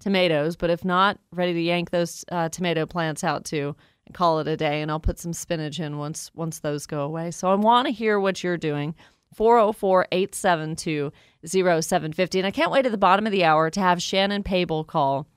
tomatoes. 0.00 0.56
But 0.56 0.70
if 0.70 0.82
not, 0.82 1.18
ready 1.30 1.52
to 1.52 1.60
yank 1.60 1.90
those 1.90 2.24
uh, 2.32 2.48
tomato 2.48 2.86
plants 2.86 3.22
out 3.22 3.44
too 3.44 3.76
and 4.06 4.14
call 4.14 4.40
it 4.40 4.48
a 4.48 4.56
day. 4.56 4.80
And 4.80 4.90
I'll 4.90 4.98
put 4.98 5.18
some 5.18 5.34
spinach 5.34 5.78
in 5.78 5.98
once 5.98 6.30
once 6.34 6.60
those 6.60 6.86
go 6.86 7.02
away. 7.02 7.32
So 7.32 7.48
I 7.48 7.54
want 7.54 7.86
to 7.86 7.92
hear 7.92 8.18
what 8.18 8.42
you're 8.42 8.56
doing. 8.56 8.94
404 9.34 10.06
872 10.10 11.12
0750. 11.46 12.38
And 12.38 12.46
I 12.46 12.50
can't 12.50 12.70
wait 12.70 12.86
at 12.86 12.92
the 12.92 12.96
bottom 12.98 13.26
of 13.26 13.30
the 13.30 13.44
hour 13.44 13.68
to 13.68 13.80
have 13.80 14.02
Shannon 14.02 14.42
Pable 14.42 14.84
call 14.84 15.28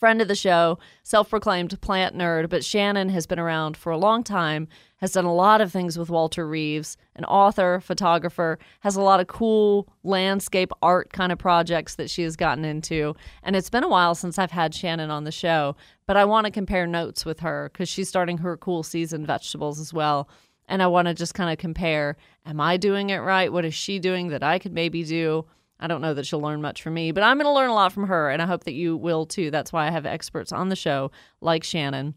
friend 0.00 0.22
of 0.22 0.28
the 0.28 0.34
show, 0.34 0.78
self 1.02 1.28
proclaimed 1.28 1.78
plant 1.82 2.16
nerd, 2.16 2.48
but 2.48 2.64
Shannon 2.64 3.10
has 3.10 3.26
been 3.26 3.38
around 3.38 3.76
for 3.76 3.92
a 3.92 3.98
long 3.98 4.24
time, 4.24 4.66
has 4.96 5.12
done 5.12 5.26
a 5.26 5.34
lot 5.34 5.60
of 5.60 5.70
things 5.70 5.98
with 5.98 6.08
Walter 6.08 6.48
Reeves, 6.48 6.96
an 7.14 7.26
author, 7.26 7.80
photographer, 7.80 8.58
has 8.80 8.96
a 8.96 9.02
lot 9.02 9.20
of 9.20 9.26
cool 9.26 9.86
landscape 10.02 10.72
art 10.82 11.12
kind 11.12 11.30
of 11.30 11.38
projects 11.38 11.94
that 11.96 12.08
she 12.08 12.22
has 12.22 12.34
gotten 12.34 12.64
into. 12.64 13.14
And 13.42 13.54
it's 13.54 13.70
been 13.70 13.84
a 13.84 13.88
while 13.88 14.14
since 14.14 14.38
I've 14.38 14.50
had 14.50 14.74
Shannon 14.74 15.10
on 15.10 15.24
the 15.24 15.30
show, 15.30 15.76
but 16.06 16.16
I 16.16 16.24
want 16.24 16.46
to 16.46 16.50
compare 16.50 16.86
notes 16.86 17.26
with 17.26 17.40
her 17.40 17.70
because 17.72 17.88
she's 17.88 18.08
starting 18.08 18.38
her 18.38 18.56
cool 18.56 18.82
season 18.82 19.26
vegetables 19.26 19.78
as 19.78 19.92
well. 19.92 20.28
And 20.66 20.82
I 20.82 20.86
want 20.86 21.08
to 21.08 21.14
just 21.14 21.34
kind 21.34 21.52
of 21.52 21.58
compare 21.58 22.16
am 22.46 22.60
I 22.60 22.78
doing 22.78 23.10
it 23.10 23.18
right? 23.18 23.52
What 23.52 23.66
is 23.66 23.74
she 23.74 23.98
doing 23.98 24.28
that 24.28 24.42
I 24.42 24.58
could 24.58 24.72
maybe 24.72 25.04
do? 25.04 25.44
I 25.80 25.86
don't 25.86 26.02
know 26.02 26.14
that 26.14 26.26
she'll 26.26 26.40
learn 26.40 26.60
much 26.60 26.82
from 26.82 26.94
me, 26.94 27.10
but 27.10 27.24
I'm 27.24 27.38
going 27.38 27.46
to 27.46 27.52
learn 27.52 27.70
a 27.70 27.74
lot 27.74 27.92
from 27.92 28.06
her, 28.08 28.30
and 28.30 28.40
I 28.42 28.46
hope 28.46 28.64
that 28.64 28.74
you 28.74 28.96
will 28.96 29.26
too. 29.26 29.50
That's 29.50 29.72
why 29.72 29.86
I 29.86 29.90
have 29.90 30.06
experts 30.06 30.52
on 30.52 30.68
the 30.68 30.76
show 30.76 31.10
like 31.40 31.64
Shannon. 31.64 32.14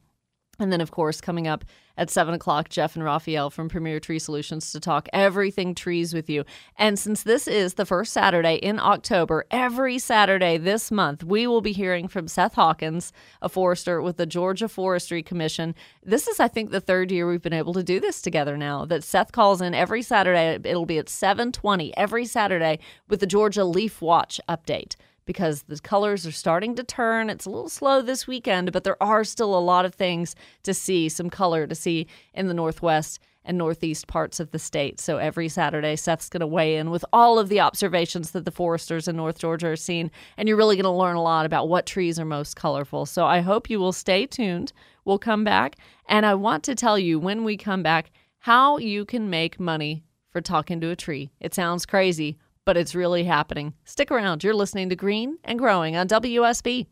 And 0.59 0.71
then, 0.71 0.81
of 0.81 0.91
course, 0.91 1.19
coming 1.19 1.47
up 1.47 1.65
at 1.97 2.11
7 2.11 2.33
o'clock, 2.33 2.69
Jeff 2.69 2.95
and 2.95 3.03
Raphael 3.03 3.49
from 3.49 3.69
Premier 3.69 3.99
Tree 3.99 4.19
Solutions 4.19 4.71
to 4.71 4.79
talk 4.79 5.07
everything 5.11 5.73
trees 5.73 6.13
with 6.13 6.29
you. 6.29 6.43
And 6.77 6.97
since 6.97 7.23
this 7.23 7.47
is 7.47 7.73
the 7.73 7.87
first 7.87 8.13
Saturday 8.13 8.55
in 8.55 8.79
October, 8.79 9.45
every 9.49 9.97
Saturday 9.97 10.57
this 10.57 10.91
month, 10.91 11.23
we 11.23 11.47
will 11.47 11.61
be 11.61 11.71
hearing 11.71 12.07
from 12.07 12.27
Seth 12.27 12.53
Hawkins, 12.53 13.11
a 13.41 13.49
forester 13.49 13.99
with 13.99 14.17
the 14.17 14.27
Georgia 14.27 14.67
Forestry 14.67 15.23
Commission. 15.23 15.73
This 16.03 16.27
is, 16.27 16.39
I 16.39 16.47
think, 16.47 16.69
the 16.69 16.81
third 16.81 17.11
year 17.11 17.27
we've 17.27 17.41
been 17.41 17.53
able 17.53 17.73
to 17.73 17.83
do 17.83 17.99
this 17.99 18.21
together 18.21 18.55
now, 18.55 18.85
that 18.85 19.03
Seth 19.03 19.31
calls 19.31 19.59
in 19.59 19.73
every 19.73 20.03
Saturday. 20.03 20.59
It'll 20.63 20.85
be 20.85 20.99
at 20.99 21.09
720 21.09 21.97
every 21.97 22.25
Saturday 22.25 22.77
with 23.07 23.19
the 23.19 23.27
Georgia 23.27 23.65
Leaf 23.65 24.01
Watch 24.01 24.39
update 24.47 24.95
because 25.25 25.63
the 25.63 25.79
colors 25.79 26.25
are 26.27 26.31
starting 26.31 26.75
to 26.75 26.83
turn. 26.83 27.29
It's 27.29 27.45
a 27.45 27.49
little 27.49 27.69
slow 27.69 28.01
this 28.01 28.27
weekend, 28.27 28.71
but 28.71 28.83
there 28.83 29.01
are 29.01 29.23
still 29.23 29.57
a 29.57 29.59
lot 29.59 29.85
of 29.85 29.93
things 29.93 30.35
to 30.63 30.73
see, 30.73 31.09
some 31.09 31.29
color 31.29 31.67
to 31.67 31.75
see 31.75 32.07
in 32.33 32.47
the 32.47 32.53
Northwest 32.53 33.19
and 33.45 33.57
Northeast 33.57 34.07
parts 34.07 34.39
of 34.39 34.51
the 34.51 34.59
state. 34.59 34.99
So 34.99 35.17
every 35.17 35.49
Saturday, 35.49 35.95
Seth's 35.95 36.29
going 36.29 36.41
to 36.41 36.47
weigh 36.47 36.77
in 36.77 36.89
with 36.89 37.03
all 37.11 37.39
of 37.39 37.49
the 37.49 37.59
observations 37.59 38.31
that 38.31 38.45
the 38.45 38.51
foresters 38.51 39.07
in 39.07 39.17
North 39.17 39.39
Georgia 39.39 39.67
are 39.67 39.75
seeing. 39.75 40.11
And 40.37 40.47
you're 40.47 40.57
really 40.57 40.75
going 40.77 40.83
to 40.83 40.89
learn 40.89 41.17
a 41.17 41.21
lot 41.21 41.45
about 41.45 41.67
what 41.67 41.85
trees 41.85 42.19
are 42.19 42.25
most 42.25 42.55
colorful. 42.55 43.05
So 43.05 43.25
I 43.25 43.41
hope 43.41 43.69
you 43.69 43.79
will 43.79 43.91
stay 43.91 44.25
tuned. 44.25 44.71
We'll 45.03 45.19
come 45.19 45.43
back. 45.43 45.75
And 46.07 46.25
I 46.25 46.35
want 46.35 46.63
to 46.63 46.75
tell 46.75 46.97
you 46.97 47.19
when 47.19 47.43
we 47.43 47.57
come 47.57 47.83
back 47.83 48.11
how 48.39 48.77
you 48.77 49.05
can 49.05 49.29
make 49.29 49.59
money 49.59 50.03
for 50.29 50.41
talking 50.41 50.81
to 50.81 50.89
a 50.89 50.95
tree. 50.95 51.31
It 51.39 51.53
sounds 51.53 51.85
crazy, 51.85 52.37
but 52.65 52.77
it's 52.77 52.95
really 52.95 53.23
happening. 53.23 53.73
Stick 53.83 54.11
around. 54.11 54.43
You're 54.43 54.53
listening 54.53 54.89
to 54.89 54.95
Green 54.95 55.37
and 55.43 55.59
Growing 55.59 55.95
on 55.95 56.07
WSB. 56.07 56.87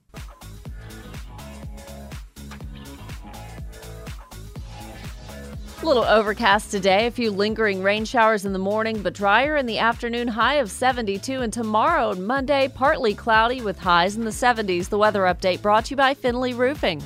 A 5.82 5.86
little 5.86 6.04
overcast 6.04 6.70
today, 6.70 7.08
a 7.08 7.12
few 7.12 7.32
lingering 7.32 7.82
rain 7.82 8.06
showers 8.06 8.46
in 8.46 8.54
the 8.54 8.60
morning, 8.60 9.02
but 9.02 9.16
drier 9.16 9.58
in 9.58 9.66
the 9.66 9.80
afternoon, 9.80 10.28
high 10.28 10.56
of 10.56 10.70
72. 10.70 11.42
And 11.42 11.52
tomorrow, 11.52 12.14
Monday, 12.14 12.68
partly 12.68 13.16
cloudy 13.16 13.62
with 13.62 13.80
highs 13.80 14.16
in 14.16 14.24
the 14.24 14.30
70s. 14.30 14.90
The 14.90 15.00
weather 15.00 15.24
update 15.24 15.64
brought 15.64 15.86
to 15.86 15.92
you 15.92 15.98
by 15.98 16.14
Finley 16.14 16.54
Roofing. 16.54 17.02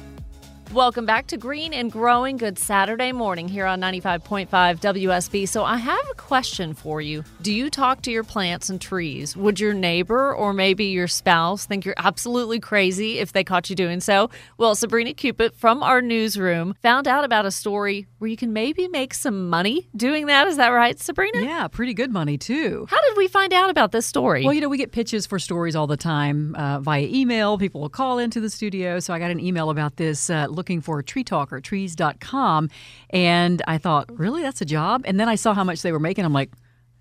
Welcome 0.73 1.05
back 1.05 1.27
to 1.27 1.37
Green 1.37 1.73
and 1.73 1.89
Growing. 1.89 2.35
Good 2.35 2.59
Saturday 2.59 3.13
morning 3.13 3.47
here 3.47 3.65
on 3.65 3.79
95.5 3.79 4.47
WSB. 4.49 5.47
So, 5.47 5.63
I 5.63 5.77
have 5.77 6.05
a 6.11 6.15
question 6.15 6.73
for 6.73 6.99
you. 6.99 7.23
Do 7.41 7.53
you 7.53 7.69
talk 7.69 8.01
to 8.01 8.11
your 8.11 8.25
plants 8.25 8.69
and 8.69 8.81
trees? 8.81 9.37
Would 9.37 9.59
your 9.59 9.73
neighbor 9.73 10.33
or 10.33 10.51
maybe 10.51 10.85
your 10.85 11.07
spouse 11.07 11.65
think 11.65 11.85
you're 11.85 11.95
absolutely 11.97 12.59
crazy 12.59 13.19
if 13.19 13.31
they 13.31 13.43
caught 13.43 13.69
you 13.69 13.75
doing 13.75 14.01
so? 14.01 14.29
Well, 14.57 14.75
Sabrina 14.75 15.13
Cupit 15.13 15.55
from 15.55 15.81
our 15.81 16.01
newsroom 16.01 16.75
found 16.81 17.07
out 17.07 17.23
about 17.23 17.45
a 17.45 17.51
story 17.51 18.07
where 18.17 18.29
you 18.29 18.35
can 18.35 18.51
maybe 18.51 18.87
make 18.89 19.13
some 19.13 19.49
money 19.49 19.87
doing 19.95 20.25
that. 20.25 20.47
Is 20.47 20.57
that 20.57 20.69
right, 20.69 20.99
Sabrina? 20.99 21.41
Yeah, 21.41 21.67
pretty 21.69 21.93
good 21.93 22.11
money 22.11 22.37
too. 22.37 22.85
How 22.89 22.99
did 23.07 23.17
we 23.17 23.27
find 23.29 23.53
out 23.53 23.69
about 23.69 23.91
this 23.93 24.05
story? 24.05 24.43
Well, 24.43 24.53
you 24.53 24.61
know, 24.61 24.69
we 24.69 24.77
get 24.77 24.91
pitches 24.91 25.25
for 25.25 25.39
stories 25.39 25.75
all 25.75 25.87
the 25.87 25.95
time 25.95 26.53
uh, 26.55 26.79
via 26.79 27.05
email. 27.05 27.57
People 27.57 27.79
will 27.81 27.89
call 27.89 28.17
into 28.17 28.41
the 28.41 28.49
studio. 28.49 28.99
So 28.99 29.13
I 29.13 29.19
got 29.19 29.31
an 29.31 29.39
email 29.39 29.69
about 29.69 29.95
this 29.97 30.29
uh, 30.29 30.47
looking 30.55 30.81
for 30.81 30.99
a 30.99 31.03
tree 31.03 31.23
talker, 31.23 31.61
trees.com. 31.61 32.69
And 33.09 33.61
I 33.67 33.77
thought, 33.77 34.09
really? 34.17 34.41
That's 34.41 34.61
a 34.61 34.65
job? 34.65 35.03
And 35.05 35.19
then 35.19 35.29
I 35.29 35.35
saw 35.35 35.53
how 35.53 35.63
much 35.63 35.81
they 35.81 35.91
were 35.91 35.99
making. 35.99 36.25
I'm 36.25 36.33
like, 36.33 36.51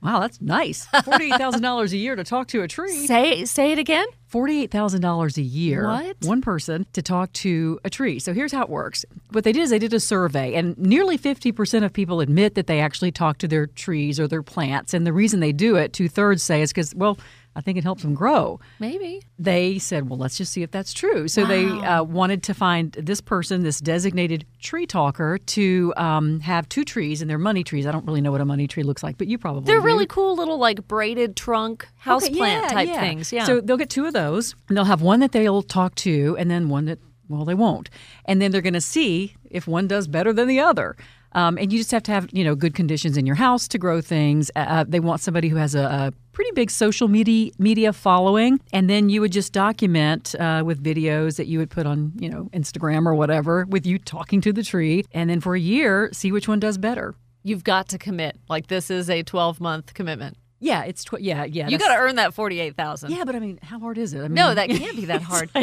wow, 0.04 0.20
that's 0.20 0.40
nice. 0.40 0.87
$48,000 0.87 1.92
a 1.92 1.96
year 1.96 2.14
to 2.14 2.23
talk 2.23 2.49
to 2.49 2.62
a 2.62 2.68
tree. 2.68 3.06
say 3.06 3.44
say 3.46 3.73
it 3.73 3.78
again. 3.78 4.06
$48,000 4.30 5.37
a 5.37 5.42
year. 5.42 5.87
What? 5.87 6.16
One 6.23 6.42
person 6.42 6.87
to 6.92 7.02
talk 7.02 7.32
to 7.34 7.78
a 7.84 7.90
tree. 7.90 8.18
So 8.18 8.34
here's 8.34 8.52
how 8.52 8.62
it 8.62 8.68
works. 8.68 9.04
What 9.30 9.44
they 9.44 9.52
did 9.52 9.62
is 9.62 9.70
they 9.70 9.78
did 9.78 9.94
a 9.94 10.00
survey, 10.00 10.54
and 10.54 10.76
nearly 10.76 11.16
50% 11.16 11.84
of 11.84 11.92
people 11.92 12.20
admit 12.20 12.56
that 12.56 12.66
they 12.66 12.80
actually 12.80 13.12
talk 13.12 13.38
to 13.38 13.49
their 13.49 13.66
trees 13.66 14.18
or 14.20 14.26
their 14.26 14.42
plants. 14.42 14.92
And 14.92 15.06
the 15.06 15.12
reason 15.12 15.40
they 15.40 15.52
do 15.52 15.76
it, 15.76 15.92
two 15.92 16.08
thirds 16.08 16.42
say, 16.42 16.62
is 16.62 16.70
because, 16.70 16.94
well, 16.94 17.16
I 17.56 17.61
think 17.61 17.78
it 17.78 17.84
helps 17.84 18.02
them 18.02 18.14
grow. 18.14 18.58
Maybe. 18.80 19.23
They 19.38 19.78
said, 19.78 20.08
well, 20.08 20.18
let's 20.18 20.37
just 20.37 20.52
see 20.52 20.62
if 20.62 20.70
that's 20.70 20.92
true. 20.92 21.28
So 21.28 21.44
they 21.44 21.66
uh, 21.66 22.02
wanted 22.02 22.42
to 22.44 22.54
find 22.54 22.92
this 22.92 23.20
person, 23.20 23.62
this 23.62 23.80
designated 23.80 24.44
tree 24.61 24.87
talker, 24.87 25.38
to 25.38 25.94
um, 25.96 26.40
have 26.40 26.68
two 26.68 26.84
trees, 26.84 27.20
and 27.20 27.30
they're 27.30 27.38
money 27.38 27.62
trees. 27.64 27.87
I 27.87 27.92
don't 27.92 28.04
really 28.06 28.20
know 28.20 28.32
what 28.32 28.40
a 28.40 28.44
money 28.44 28.66
tree 28.66 28.82
looks 28.82 29.02
like, 29.02 29.18
but 29.18 29.26
you 29.28 29.38
probably 29.38 29.64
They're 29.64 29.80
do. 29.80 29.87
really 29.87 30.06
cool 30.06 30.37
little 30.37 30.58
like 30.58 30.87
braided 30.88 31.37
trunk 31.37 31.87
house 31.96 32.25
Okay, 32.26 32.34
yeah, 32.37 32.68
type 32.68 32.88
yeah. 32.88 33.00
things. 33.00 33.32
Yeah. 33.32 33.44
So 33.44 33.61
they'll 33.61 33.76
get 33.76 33.90
two 33.90 34.06
of 34.06 34.12
those, 34.12 34.54
and 34.68 34.76
they'll 34.76 34.84
have 34.84 35.02
one 35.02 35.20
that 35.20 35.32
they'll 35.32 35.62
talk 35.62 35.94
to, 35.96 36.37
and 36.38 36.50
then 36.50 36.68
one 36.68 36.87
that 36.87 36.99
well 37.28 37.44
they 37.44 37.54
won't, 37.54 37.88
and 38.25 38.42
then 38.42 38.50
they're 38.50 38.61
going 38.61 38.75
to 38.75 38.80
see 38.80 39.34
if 39.50 39.66
one 39.66 39.87
does 39.87 40.08
better 40.08 40.32
than 40.32 40.49
the 40.49 40.61
other. 40.61 40.96
Um, 41.32 41.58
and 41.58 41.73
you 41.73 41.78
just 41.78 41.90
have 41.90 42.02
to 42.04 42.12
have 42.12 42.28
you 42.32 42.44
know 42.44 42.54
good 42.54 42.75
conditions 42.75 43.16
in 43.16 43.26
your 43.26 43.34
house 43.37 43.66
to 43.68 43.78
grow 43.78 44.00
things. 44.00 44.50
Uh, 44.54 44.84
they 44.87 45.00
want 45.00 45.20
somebody 45.20 45.49
who 45.49 45.56
has 45.56 45.75
a, 45.75 45.82
a 45.82 46.12
pretty 46.35 46.50
big 46.55 46.71
social 46.71 47.09
media 47.09 47.53
media 47.59 47.93
following, 47.93 48.61
and 48.73 48.91
then 48.91 49.09
you 49.09 49.21
would 49.21 49.33
just 49.33 49.53
document 49.53 50.35
uh, 50.38 50.62
with 50.64 50.83
videos 50.83 51.37
that 51.37 51.47
you 51.47 51.59
would 51.59 51.71
put 51.71 51.87
on 51.87 52.12
you 52.19 52.29
know 52.29 52.50
Instagram 52.53 53.07
or 53.07 53.14
whatever 53.14 53.64
with 53.71 53.87
you 53.87 53.99
talking 53.99 54.41
to 54.43 54.53
the 54.53 54.62
tree, 54.62 55.05
and 55.12 55.31
then 55.31 55.41
for 55.41 55.55
a 55.55 55.61
year 55.61 56.11
see 56.12 56.31
which 56.31 56.49
one 56.49 56.61
does 56.61 56.76
better. 56.76 57.14
You've 57.43 57.64
got 57.64 57.88
to 57.91 57.99
commit. 57.99 58.38
Like 58.49 58.67
this 58.69 58.91
is 58.91 59.09
a 59.09 59.23
12 59.23 59.61
month 59.61 59.95
commitment. 59.95 60.37
Yeah, 60.64 60.85
it's 60.85 61.04
tw- 61.04 61.21
yeah 61.21 61.44
yeah. 61.44 61.68
You 61.68 61.76
got 61.76 61.94
to 61.94 62.00
earn 62.00 62.16
that 62.16 62.33
48,000. 62.33 63.11
Yeah, 63.11 63.25
but 63.25 63.37
I 63.37 63.38
mean, 63.38 63.59
how 63.62 63.78
hard 63.78 63.99
is 63.99 64.14
it? 64.14 64.21
I 64.21 64.23
mean, 64.23 64.35
No, 64.35 64.54
that 64.54 64.71
can't 64.71 64.97
be 64.97 65.04
that 65.06 65.21
hard. 65.21 65.50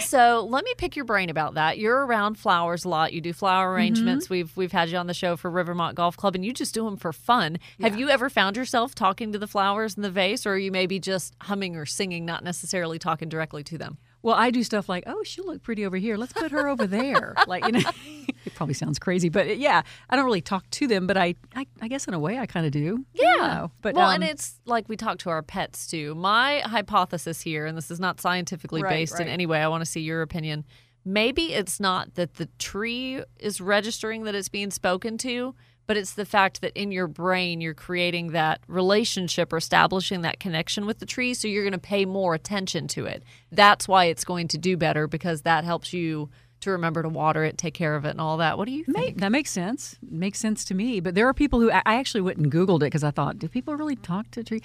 So 0.00 0.46
let 0.50 0.64
me 0.64 0.74
pick 0.76 0.96
your 0.96 1.04
brain 1.04 1.30
about 1.30 1.54
that. 1.54 1.78
You're 1.78 2.04
around 2.04 2.34
flowers 2.34 2.84
a 2.84 2.88
lot. 2.88 3.12
You 3.12 3.20
do 3.20 3.32
flower 3.32 3.66
mm-hmm. 3.66 3.76
arrangements. 3.76 4.28
We've 4.28 4.54
we've 4.56 4.72
had 4.72 4.88
you 4.88 4.96
on 4.96 5.06
the 5.06 5.14
show 5.14 5.36
for 5.36 5.50
Rivermont 5.50 5.94
Golf 5.94 6.16
Club, 6.16 6.34
and 6.34 6.44
you 6.44 6.52
just 6.52 6.74
do 6.74 6.84
them 6.84 6.96
for 6.96 7.12
fun. 7.12 7.58
Have 7.80 7.98
you 7.98 8.08
ever 8.08 8.28
found 8.28 8.56
yourself 8.56 8.94
talking 8.94 9.32
to 9.32 9.38
the 9.38 9.46
flowers 9.46 9.94
in 9.94 10.02
the 10.02 10.10
vase, 10.10 10.46
or 10.46 10.54
are 10.54 10.58
you 10.58 10.72
maybe 10.72 10.98
just 10.98 11.34
humming 11.42 11.76
or 11.76 11.86
singing, 11.86 12.24
not 12.24 12.42
necessarily 12.42 12.98
talking 12.98 13.28
directly 13.28 13.62
to 13.64 13.78
them? 13.78 13.98
Well, 14.22 14.34
I 14.34 14.50
do 14.50 14.62
stuff 14.62 14.88
like, 14.88 15.04
oh, 15.06 15.22
she'll 15.24 15.46
look 15.46 15.62
pretty 15.62 15.86
over 15.86 15.96
here. 15.96 16.16
Let's 16.16 16.32
put 16.32 16.50
her 16.52 16.68
over 16.68 16.86
there. 16.86 17.34
Like, 17.46 17.66
you 17.66 17.72
know, 17.72 17.80
it 18.44 18.54
probably 18.54 18.74
sounds 18.74 18.98
crazy, 18.98 19.28
but 19.28 19.58
yeah, 19.58 19.82
I 20.08 20.14
don't 20.14 20.24
really 20.24 20.42
talk 20.42 20.68
to 20.70 20.86
them, 20.86 21.06
but 21.06 21.16
I, 21.16 21.34
I, 21.56 21.66
I 21.80 21.88
guess 21.88 22.06
in 22.06 22.14
a 22.14 22.18
way 22.18 22.38
I 22.38 22.46
kind 22.46 22.64
of 22.64 22.70
do. 22.70 23.04
Yeah. 23.12 23.34
know. 23.38 23.70
But 23.82 23.94
well, 23.94 24.08
um, 24.08 24.16
and 24.16 24.24
it's 24.24 24.60
like 24.66 24.88
we 24.88 24.96
talk 24.96 25.18
to 25.20 25.30
our 25.30 25.42
pets 25.42 25.86
too. 25.86 26.14
My 26.14 26.60
hypothesis 26.60 27.40
here, 27.40 27.66
and 27.66 27.76
this 27.76 27.90
is 27.90 27.98
not 27.98 28.20
scientifically 28.20 28.82
Right, 28.82 28.90
based 28.90 29.18
in 29.18 29.26
any 29.26 29.46
way, 29.46 29.62
I 29.62 29.68
want 29.68 29.80
to 29.80 29.90
see 29.90 30.00
your 30.00 30.22
opinion. 30.22 30.64
Maybe 31.04 31.54
it's 31.54 31.80
not 31.80 32.14
that 32.14 32.34
the 32.34 32.46
tree 32.58 33.22
is 33.38 33.60
registering 33.60 34.24
that 34.24 34.34
it's 34.34 34.50
being 34.50 34.70
spoken 34.70 35.18
to, 35.18 35.54
but 35.90 35.96
it's 35.96 36.12
the 36.12 36.24
fact 36.24 36.60
that 36.60 36.70
in 36.80 36.92
your 36.92 37.08
brain 37.08 37.60
you're 37.60 37.74
creating 37.74 38.28
that 38.28 38.60
relationship 38.68 39.52
or 39.52 39.56
establishing 39.56 40.20
that 40.20 40.38
connection 40.38 40.86
with 40.86 41.00
the 41.00 41.04
tree. 41.04 41.34
So 41.34 41.48
you're 41.48 41.64
going 41.64 41.72
to 41.72 41.78
pay 41.78 42.04
more 42.04 42.32
attention 42.32 42.86
to 42.86 43.06
it. 43.06 43.24
That's 43.50 43.88
why 43.88 44.04
it's 44.04 44.22
going 44.22 44.46
to 44.46 44.56
do 44.56 44.76
better 44.76 45.08
because 45.08 45.42
that 45.42 45.64
helps 45.64 45.92
you 45.92 46.30
to 46.60 46.70
remember 46.70 47.02
to 47.02 47.08
water 47.08 47.42
it, 47.42 47.58
take 47.58 47.74
care 47.74 47.96
of 47.96 48.04
it, 48.04 48.10
and 48.10 48.20
all 48.20 48.36
that. 48.36 48.56
What 48.56 48.66
do 48.66 48.72
you 48.72 48.84
think? 48.84 49.18
that 49.18 49.32
makes 49.32 49.50
sense. 49.50 49.98
Makes 50.08 50.38
sense 50.38 50.64
to 50.66 50.74
me. 50.74 51.00
But 51.00 51.16
there 51.16 51.26
are 51.26 51.34
people 51.34 51.58
who 51.58 51.72
I 51.72 51.82
I 51.84 51.94
actually 51.96 52.20
went 52.20 52.38
and 52.38 52.52
Googled 52.52 52.82
it 52.82 52.86
because 52.86 53.02
I 53.02 53.10
thought, 53.10 53.40
do 53.40 53.48
people 53.48 53.74
really 53.74 53.96
talk 53.96 54.30
to 54.30 54.44
trees? 54.44 54.62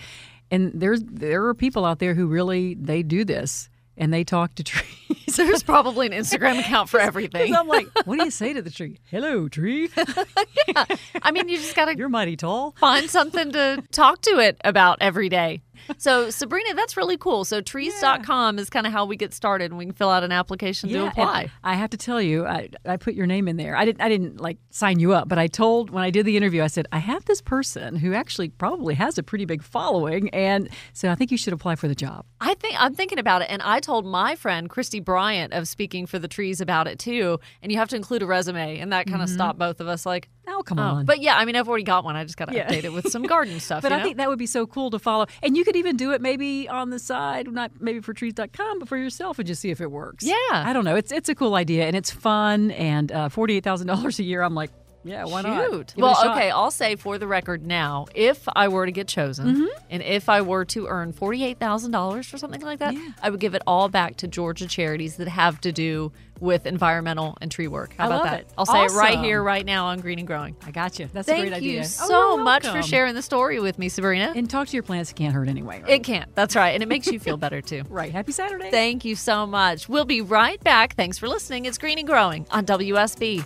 And 0.52 0.74
there's 0.76 1.02
there 1.02 1.44
are 1.48 1.56
people 1.56 1.86
out 1.86 1.98
there 1.98 2.14
who 2.14 2.28
really 2.28 2.76
they 2.76 3.02
do 3.02 3.26
this 3.26 3.68
and 3.98 4.14
they 4.14 4.24
talk 4.24 4.56
to 4.56 4.64
trees. 4.66 5.36
There's 5.36 5.64
probably 5.64 6.08
an 6.08 6.14
Instagram 6.14 6.60
account 6.60 6.90
for 6.90 7.00
everything. 7.10 7.54
I'm 7.56 7.68
like, 7.68 7.88
what 8.06 8.18
do 8.18 8.26
you 8.26 8.32
say 8.32 8.54
to 8.54 8.62
the 8.62 8.70
tree? 8.72 9.00
Hello, 9.10 9.48
tree. 9.50 9.90
I 11.22 11.32
mean, 11.32 11.50
you 11.50 11.58
just 11.58 11.76
got 11.76 11.86
to 11.86 11.98
You're 11.98 12.10
mighty 12.10 12.36
tall. 12.38 12.76
find 12.80 13.10
something 13.10 13.52
to 13.52 13.84
talk 13.92 14.22
to 14.22 14.40
it 14.40 14.60
about 14.64 14.98
every 15.02 15.30
day. 15.30 15.62
So, 15.98 16.30
Sabrina, 16.30 16.74
that's 16.74 16.98
really 16.98 17.18
cool. 17.18 17.46
So, 17.46 17.62
trees.com 17.62 18.60
is 18.60 18.70
kind 18.70 18.88
of 18.88 18.94
how 18.94 19.06
we 19.06 19.16
get 19.16 19.34
started 19.34 19.72
and 19.72 19.78
we 19.78 19.86
can 19.86 19.94
fill 19.94 20.10
out 20.10 20.24
an 20.24 20.32
application 20.32 20.90
to 20.90 21.08
apply. 21.08 21.52
I 21.64 21.76
have 21.76 21.90
to 21.92 21.98
tell 21.98 22.22
you, 22.22 22.46
I, 22.46 22.70
I 22.86 22.98
put 22.98 23.14
your 23.14 23.28
name 23.28 23.48
in 23.48 23.58
there. 23.58 23.76
I 23.76 23.86
didn't 23.86 24.02
I 24.02 24.10
didn't 24.10 24.40
like 24.40 24.58
sign 24.70 25.00
you 25.00 25.14
up, 25.14 25.28
but 25.28 25.38
I 25.38 25.48
told 25.48 25.90
when 25.90 26.04
I 26.04 26.10
did 26.10 26.26
the 26.26 26.38
interview, 26.38 26.64
I 26.64 26.68
said 26.68 26.88
I 26.92 27.00
have 27.00 27.26
this 27.26 27.42
person 27.42 27.96
who 27.96 28.14
actually 28.14 28.50
probably 28.50 28.96
has 28.96 29.18
a 29.18 29.24
pretty 29.24 29.46
big 29.46 29.64
following, 29.64 30.30
and 30.30 30.70
so 30.94 31.10
I 31.10 31.16
think 31.16 31.32
you 31.32 31.38
should 31.38 31.54
apply 31.54 31.76
for 31.76 31.88
the 31.88 31.96
job. 31.96 32.26
I 32.42 32.54
think 32.56 32.76
I'm 32.78 32.94
thinking 32.94 33.20
about 33.20 33.42
it, 33.42 33.50
and 33.50 33.62
I 33.62 33.80
told 33.80 34.06
my 34.06 34.36
friend 34.36 34.70
Christy 34.70 35.00
Bryant 35.00 35.54
of 35.54 35.68
Speaking 35.68 36.06
for 36.06 36.20
the 36.20 36.28
Trees 36.28 36.62
about 36.62 36.88
it 36.88 37.00
too. 37.00 37.40
And 37.62 37.72
you 37.72 37.78
have 37.78 37.90
to 37.90 37.96
include 37.96 38.22
a 38.22 38.26
resume, 38.26 38.80
and 38.80 38.92
that 38.92 39.08
kind 39.08 39.22
of 39.22 39.28
mm-hmm. 39.28 39.36
stopped 39.36 39.60
both 39.60 39.80
of 39.80 39.88
us. 39.88 40.06
Like, 40.06 40.30
Oh, 40.48 40.62
come 40.64 40.80
oh, 40.80 40.84
on. 40.84 41.06
but 41.06 41.20
yeah, 41.22 41.36
I 41.36 41.46
mean, 41.46 41.56
I've 41.56 41.68
already 41.68 41.84
got 41.84 42.04
one. 42.04 42.16
I 42.16 42.24
just 42.24 42.38
got 42.38 42.46
to 42.50 42.56
Yeah. 42.56 42.68
update 42.70 42.84
it 42.84 42.94
with 42.94 43.10
some 43.10 43.24
garden 43.24 43.60
stuff. 43.60 43.82
But 43.86 43.92
you 43.92 43.98
I 43.98 44.04
think 44.04 44.18
that 44.18 44.30
would 44.30 44.40
be 44.40 44.46
so 44.46 44.66
cool 44.68 44.92
to 44.92 45.00
follow. 45.00 45.26
And 45.44 45.56
you 45.58 45.64
could 45.64 45.76
even 45.76 45.98
do 45.98 46.12
it 46.12 46.22
maybe 46.22 46.68
on 46.70 46.90
the 46.90 47.00
side, 47.00 47.52
not 47.52 47.72
maybe 47.80 48.00
for 48.00 48.14
trees.com, 48.14 48.80
but 48.80 48.88
for 48.88 48.98
yourself 48.98 49.40
and 49.40 49.48
just 49.48 49.62
see 49.62 49.70
if 49.72 49.82
it 49.82 49.92
works. 49.92 50.24
Yeah. 50.24 50.36
I 50.52 50.72
don't 50.74 50.86
know. 50.86 50.96
It's 50.96 51.12
it's 51.12 51.30
a 51.30 51.36
cool 51.36 51.56
idea 51.56 51.86
and 51.88 51.96
it's 51.96 52.12
fun 52.12 52.72
and 52.72 53.12
uh, 53.12 53.30
$48,000 53.30 54.20
a 54.20 54.24
year. 54.24 54.42
I'm 54.42 54.56
like, 54.56 54.72
yeah, 55.06 55.24
why 55.26 55.42
not? 55.44 55.70
Shoot. 55.72 55.94
A 55.98 56.02
Well, 56.02 56.32
okay, 56.32 56.50
I'll 56.52 56.72
say 56.72 56.96
for 56.98 57.18
the 57.18 57.28
record 57.28 57.66
now, 57.66 58.08
if 58.14 58.46
I 58.56 58.68
were 58.68 58.86
to 58.86 58.92
get 58.92 59.08
chosen 59.08 59.46
Mm-hmm. 59.46 59.66
and 59.92 60.02
if 60.04 60.28
I 60.28 60.42
were 60.42 60.66
to 60.66 60.88
earn 60.88 61.14
$48,000 61.14 62.34
or 62.34 62.38
something 62.38 62.62
like 62.62 62.80
that, 62.80 62.96
I 63.22 63.30
would 63.30 63.40
give 63.40 63.54
it 63.56 63.62
all 63.68 63.88
back 63.88 64.18
to 64.18 64.28
Georgia 64.28 64.68
charities 64.68 65.16
that 65.18 65.28
have 65.28 65.62
to 65.62 65.72
do 65.72 66.12
with 66.42 66.66
environmental 66.66 67.38
and 67.40 67.50
tree 67.50 67.68
work. 67.70 67.94
How 67.98 68.04
I 68.04 68.08
about 68.08 68.16
love 68.24 68.26
that? 68.32 68.40
it. 68.42 68.50
I'll 68.58 68.66
say 68.66 68.84
it 68.84 68.92
right 68.92 69.18
here, 69.20 69.42
right 69.42 69.66
now 69.66 69.86
on 69.86 70.02
Green 70.02 70.20
and 70.20 70.28
Growing. 70.28 70.56
I 70.66 70.72
got 70.72 71.00
you. 71.00 71.08
That's 71.14 71.30
a 71.30 71.32
Thank 71.32 71.44
great 71.46 71.54
idea. 71.54 71.74
you 71.76 71.80
Oh, 71.80 71.84
so 71.84 72.36
you're 72.36 72.44
much 72.44 72.68
for 72.68 72.82
sharing 72.82 73.14
the 73.16 73.22
story 73.22 73.62
with 73.62 73.80
me, 73.80 73.88
Sabrina. 73.88 74.34
And 74.36 74.50
talk 74.50 74.68
to 74.68 74.74
your 74.74 74.84
plants. 74.84 75.12
It 75.12 75.16
can't 75.16 75.34
hurt 75.34 75.48
anyway. 75.48 75.82
Right? 75.82 75.92
it 75.92 76.04
can't. 76.04 76.34
That's 76.36 76.56
right. 76.58 76.72
And 76.72 76.84
it 76.84 76.90
makes 76.90 77.08
you 77.08 77.20
feel 77.20 77.38
better 77.38 77.62
too. 77.62 77.84
right. 77.90 78.12
Happy 78.12 78.34
Saturday. 78.34 78.70
Thank 78.70 79.06
you 79.06 79.16
so 79.16 79.46
much. 79.48 79.88
We'll 79.88 80.04
be 80.04 80.20
right 80.22 80.62
back. 80.62 80.96
Thanks 80.96 81.18
for 81.18 81.30
listening. 81.30 81.66
It's 81.66 81.78
Green 81.78 82.00
and 82.00 82.08
Growing 82.08 82.46
on 82.52 82.66
WSB. 82.66 83.46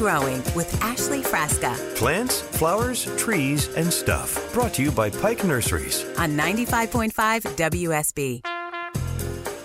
Growing 0.00 0.42
with 0.56 0.82
Ashley 0.82 1.20
Frasca 1.20 1.76
Plants, 1.94 2.40
flowers, 2.40 3.04
trees, 3.18 3.68
and 3.74 3.92
stuff. 3.92 4.50
Brought 4.54 4.72
to 4.72 4.82
you 4.82 4.90
by 4.90 5.10
Pike 5.10 5.44
Nurseries. 5.44 6.06
on 6.16 6.30
95.5 6.38 7.42
WSB. 7.54 8.40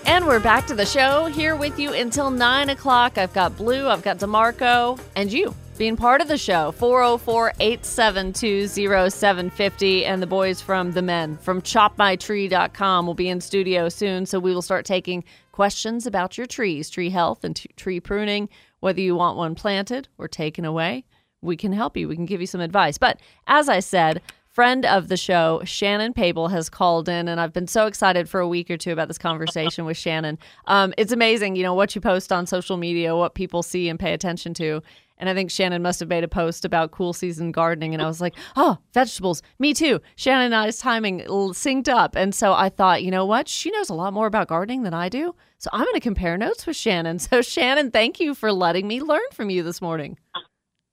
And 0.05 0.27
we're 0.27 0.41
back 0.41 0.67
to 0.67 0.75
the 0.75 0.85
show 0.85 1.27
here 1.27 1.55
with 1.55 1.79
you 1.79 1.93
until 1.93 2.31
nine 2.31 2.69
o'clock. 2.69 3.17
I've 3.17 3.31
got 3.31 3.55
Blue, 3.55 3.87
I've 3.87 4.03
got 4.03 4.17
DeMarco, 4.17 4.99
and 5.15 5.31
you. 5.31 5.55
Being 5.77 5.95
part 5.97 6.21
of 6.21 6.27
the 6.27 6.37
show. 6.37 6.71
404 6.73 7.53
872 7.59 8.67
0750. 8.67 10.05
And 10.05 10.21
the 10.21 10.27
boys 10.27 10.61
from 10.61 10.91
The 10.91 11.01
Men 11.01 11.37
from 11.37 11.61
chopmytree.com 11.61 13.07
will 13.07 13.13
be 13.13 13.29
in 13.29 13.41
studio 13.41 13.89
soon. 13.89 14.25
So 14.25 14.39
we 14.39 14.53
will 14.53 14.61
start 14.61 14.85
taking 14.85 15.23
questions 15.51 16.05
about 16.05 16.37
your 16.37 16.47
trees, 16.47 16.89
tree 16.89 17.09
health, 17.09 17.43
and 17.43 17.55
t- 17.55 17.69
tree 17.75 17.99
pruning, 17.99 18.49
whether 18.79 19.01
you 19.01 19.15
want 19.15 19.37
one 19.37 19.55
planted 19.55 20.07
or 20.17 20.27
taken 20.27 20.65
away. 20.65 21.05
We 21.41 21.55
can 21.55 21.71
help 21.71 21.95
you. 21.95 22.07
We 22.07 22.15
can 22.15 22.25
give 22.25 22.41
you 22.41 22.47
some 22.47 22.61
advice. 22.61 22.97
But 22.97 23.19
as 23.47 23.69
I 23.69 23.79
said, 23.79 24.21
friend 24.55 24.85
of 24.85 25.09
the 25.09 25.17
show, 25.17 25.61
Shannon 25.65 26.13
Pable, 26.13 26.47
has 26.47 26.69
called 26.69 27.09
in, 27.09 27.27
and 27.27 27.41
I've 27.41 27.51
been 27.51 27.67
so 27.67 27.87
excited 27.87 28.29
for 28.29 28.39
a 28.39 28.47
week 28.47 28.71
or 28.71 28.77
two 28.77 28.93
about 28.93 29.09
this 29.09 29.17
conversation 29.17 29.83
with 29.83 29.97
Shannon. 29.97 30.39
Um, 30.67 30.93
it's 30.97 31.11
amazing, 31.11 31.57
you 31.57 31.63
know, 31.63 31.73
what 31.73 31.93
you 31.93 31.99
post 31.99 32.31
on 32.31 32.47
social 32.47 32.77
media, 32.77 33.17
what 33.17 33.35
people 33.35 33.63
see 33.63 33.89
and 33.89 33.99
pay 33.99 34.13
attention 34.13 34.53
to. 34.53 34.81
And 35.17 35.29
I 35.29 35.33
think 35.33 35.49
Shannon 35.49 35.81
must 35.81 35.99
have 36.01 36.09
made 36.09 36.23
a 36.23 36.27
post 36.27 36.65
about 36.65 36.91
cool 36.91 37.13
season 37.13 37.51
gardening. 37.51 37.93
And 37.93 38.03
I 38.03 38.07
was 38.07 38.19
like, 38.19 38.35
oh, 38.55 38.77
vegetables, 38.93 39.41
me 39.59 39.73
too. 39.73 40.01
Shannon 40.15 40.47
and 40.47 40.55
I's 40.55 40.77
timing 40.77 41.21
synced 41.21 41.87
up. 41.87 42.15
And 42.15 42.35
so 42.35 42.53
I 42.53 42.69
thought, 42.69 43.03
you 43.03 43.11
know 43.11 43.25
what? 43.25 43.47
She 43.47 43.71
knows 43.71 43.89
a 43.89 43.93
lot 43.93 44.13
more 44.13 44.27
about 44.27 44.47
gardening 44.47 44.83
than 44.83 44.93
I 44.93 45.07
do. 45.09 45.33
So 45.57 45.69
I'm 45.71 45.85
going 45.85 45.93
to 45.93 45.99
compare 46.01 46.37
notes 46.37 46.65
with 46.65 46.75
Shannon. 46.75 47.19
So, 47.25 47.41
Shannon, 47.41 47.91
thank 47.91 48.19
you 48.19 48.35
for 48.35 48.51
letting 48.51 48.87
me 48.87 49.01
learn 49.01 49.21
from 49.33 49.49
you 49.49 49.63
this 49.63 49.81
morning. 49.81 50.17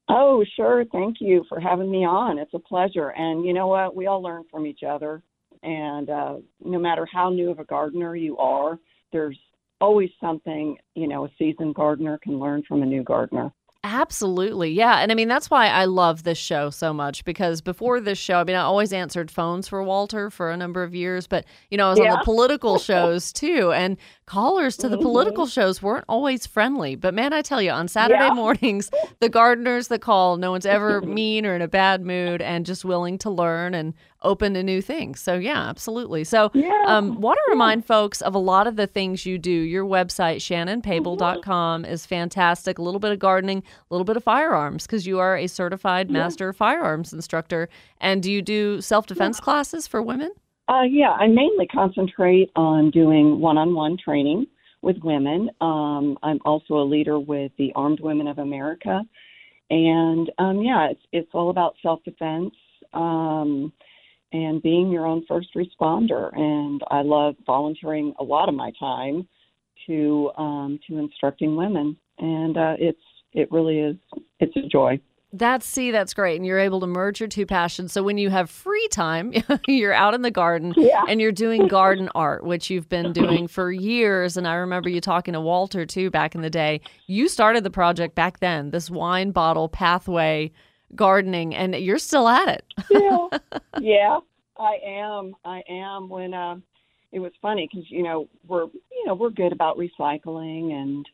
Oh, 0.08 0.44
sure. 0.56 0.84
Thank 0.90 1.16
you 1.20 1.44
for 1.48 1.60
having 1.60 1.90
me 1.90 2.04
on. 2.04 2.38
It's 2.38 2.54
a 2.54 2.58
pleasure. 2.58 3.10
And 3.10 3.44
you 3.44 3.52
know 3.52 3.66
what? 3.66 3.94
We 3.94 4.06
all 4.06 4.22
learn 4.22 4.44
from 4.50 4.66
each 4.66 4.82
other. 4.82 5.22
And 5.62 6.10
uh, 6.10 6.36
no 6.64 6.78
matter 6.78 7.06
how 7.12 7.30
new 7.30 7.50
of 7.50 7.58
a 7.58 7.64
gardener 7.64 8.16
you 8.16 8.36
are, 8.38 8.78
there's 9.12 9.38
always 9.80 10.10
something, 10.20 10.76
you 10.94 11.08
know, 11.08 11.26
a 11.26 11.28
seasoned 11.38 11.74
gardener 11.74 12.18
can 12.22 12.38
learn 12.38 12.62
from 12.66 12.82
a 12.82 12.86
new 12.86 13.02
gardener. 13.02 13.52
Absolutely. 13.84 14.70
Yeah. 14.70 14.98
And 14.98 15.10
I 15.10 15.16
mean, 15.16 15.26
that's 15.26 15.50
why 15.50 15.66
I 15.66 15.86
love 15.86 16.22
this 16.22 16.38
show 16.38 16.70
so 16.70 16.92
much 16.92 17.24
because 17.24 17.60
before 17.60 18.00
this 18.00 18.16
show, 18.16 18.38
I 18.38 18.44
mean, 18.44 18.54
I 18.54 18.60
always 18.60 18.92
answered 18.92 19.28
phones 19.28 19.66
for 19.66 19.82
Walter 19.82 20.30
for 20.30 20.52
a 20.52 20.56
number 20.56 20.84
of 20.84 20.94
years, 20.94 21.26
but, 21.26 21.44
you 21.68 21.76
know, 21.76 21.88
I 21.88 21.90
was 21.90 21.98
on 21.98 22.10
the 22.10 22.20
political 22.24 22.78
shows 22.78 23.32
too. 23.32 23.72
And 23.72 23.96
callers 24.26 24.76
to 24.78 24.88
the 24.88 24.96
mm-hmm. 24.96 25.02
political 25.02 25.46
shows 25.46 25.82
weren't 25.82 26.04
always 26.08 26.46
friendly. 26.46 26.94
But 26.94 27.12
man, 27.12 27.32
I 27.32 27.42
tell 27.42 27.60
you, 27.60 27.72
on 27.72 27.88
Saturday 27.88 28.22
Yeah. 28.22 28.34
mornings, 28.34 28.88
the 29.18 29.28
gardeners 29.28 29.88
that 29.88 30.00
call, 30.00 30.36
no 30.36 30.52
one's 30.52 30.66
ever 30.66 31.00
mean 31.00 31.44
or 31.44 31.56
in 31.56 31.62
a 31.62 31.68
bad 31.68 32.04
mood 32.04 32.40
and 32.40 32.64
just 32.64 32.84
willing 32.84 33.18
to 33.18 33.30
learn 33.30 33.74
and 33.74 33.94
open 34.24 34.54
to 34.54 34.62
new 34.62 34.80
things. 34.80 35.20
So, 35.20 35.34
yeah, 35.34 35.68
absolutely. 35.68 36.24
So, 36.24 36.50
Yeah. 36.54 36.70
um, 36.86 37.20
want 37.20 37.38
to 37.44 37.50
remind 37.50 37.84
folks 37.84 38.20
of 38.20 38.34
a 38.34 38.38
lot 38.38 38.66
of 38.66 38.76
the 38.76 38.86
things 38.86 39.26
you 39.26 39.38
do. 39.38 39.50
Your 39.50 39.84
website, 39.84 40.36
shannonpable.com, 40.36 41.84
is 41.84 42.06
fantastic. 42.06 42.78
A 42.78 42.82
little 42.82 43.00
bit 43.00 43.12
of 43.12 43.18
gardening, 43.18 43.58
a 43.58 43.94
little 43.94 44.04
bit 44.04 44.16
of 44.16 44.24
firearms, 44.24 44.86
because 44.86 45.06
you 45.06 45.18
are 45.18 45.36
a 45.36 45.46
certified 45.46 46.10
master 46.10 46.52
firearms 46.52 47.12
instructor. 47.12 47.68
And 48.00 48.22
do 48.22 48.30
you 48.30 48.42
do 48.42 48.80
self 48.80 49.06
defense 49.06 49.40
classes 49.40 49.86
for 49.86 50.02
women? 50.02 50.32
Uh, 50.68 50.82
yeah, 50.82 51.10
I 51.10 51.26
mainly 51.26 51.66
concentrate 51.66 52.50
on 52.56 52.90
doing 52.90 53.40
one-on-one 53.40 53.98
training 54.02 54.46
with 54.80 54.96
women. 55.02 55.50
Um, 55.60 56.18
I'm 56.22 56.38
also 56.44 56.74
a 56.74 56.84
leader 56.84 57.18
with 57.18 57.52
the 57.58 57.72
Armed 57.74 58.00
Women 58.00 58.26
of 58.28 58.38
America, 58.38 59.02
and 59.70 60.30
um, 60.38 60.62
yeah, 60.62 60.90
it's 60.90 61.02
it's 61.12 61.30
all 61.34 61.50
about 61.50 61.74
self-defense 61.82 62.54
um, 62.92 63.72
and 64.32 64.62
being 64.62 64.90
your 64.90 65.06
own 65.06 65.24
first 65.28 65.48
responder. 65.54 66.30
And 66.36 66.80
I 66.90 67.02
love 67.02 67.34
volunteering 67.46 68.14
a 68.18 68.24
lot 68.24 68.48
of 68.48 68.54
my 68.54 68.72
time 68.78 69.26
to 69.86 70.30
um, 70.36 70.78
to 70.88 70.98
instructing 70.98 71.56
women, 71.56 71.96
and 72.18 72.56
uh, 72.56 72.74
it's 72.78 73.00
it 73.32 73.50
really 73.50 73.78
is 73.80 73.96
it's 74.40 74.56
a 74.56 74.68
joy. 74.68 75.00
That's 75.34 75.64
see, 75.64 75.90
that's 75.90 76.12
great. 76.12 76.36
And 76.36 76.44
you're 76.44 76.58
able 76.58 76.80
to 76.80 76.86
merge 76.86 77.18
your 77.18 77.28
two 77.28 77.46
passions. 77.46 77.90
So 77.90 78.02
when 78.02 78.18
you 78.18 78.28
have 78.28 78.50
free 78.50 78.86
time, 78.88 79.32
you're 79.66 79.94
out 79.94 80.12
in 80.12 80.20
the 80.20 80.30
garden 80.30 80.74
Yeah. 80.76 81.04
and 81.08 81.22
you're 81.22 81.32
doing 81.32 81.68
garden 81.68 82.11
art, 82.14 82.44
which 82.44 82.68
you've 82.68 82.90
been 82.90 83.14
doing 83.14 83.48
for 83.48 83.72
years. 83.72 84.37
And 84.37 84.46
I 84.46 84.57
remember 84.57 84.90
you 84.90 85.00
talking 85.00 85.33
to 85.33 85.40
Walter 85.40 85.87
too 85.87 86.11
back 86.11 86.35
in 86.35 86.42
the 86.42 86.50
day. 86.50 86.83
You 87.07 87.28
started 87.28 87.64
the 87.64 87.70
project 87.70 88.14
back 88.14 88.40
then, 88.40 88.72
this 88.72 88.90
wine 88.90 89.30
bottle 89.30 89.70
pathway 89.70 90.52
gardening, 90.94 91.55
and 91.55 91.74
you're 91.74 91.98
still 91.98 92.28
at 92.28 92.48
it. 92.48 92.64
yeah, 92.90 93.26
yeah, 93.81 94.18
I 94.59 94.78
am. 94.85 95.35
I 95.44 95.62
am. 95.68 96.09
When 96.09 96.35
uh, 96.35 96.57
it 97.12 97.20
was 97.20 97.33
funny 97.40 97.68
because 97.70 97.90
you 97.90 98.02
know 98.02 98.28
we're 98.46 98.64
you 98.64 99.05
know 99.07 99.14
we're 99.14 99.31
good 99.31 99.52
about 99.52 99.78
recycling, 99.78 100.72
and 100.72 101.07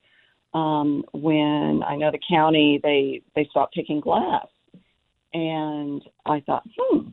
um, 0.54 1.04
when 1.12 1.82
I 1.86 1.96
know 1.96 2.10
the 2.10 2.20
county 2.28 2.80
they 2.82 3.22
they 3.34 3.46
stopped 3.50 3.74
taking 3.74 4.00
glass, 4.00 4.46
and 5.32 6.02
I 6.26 6.40
thought, 6.40 6.64
hmm, 6.78 7.08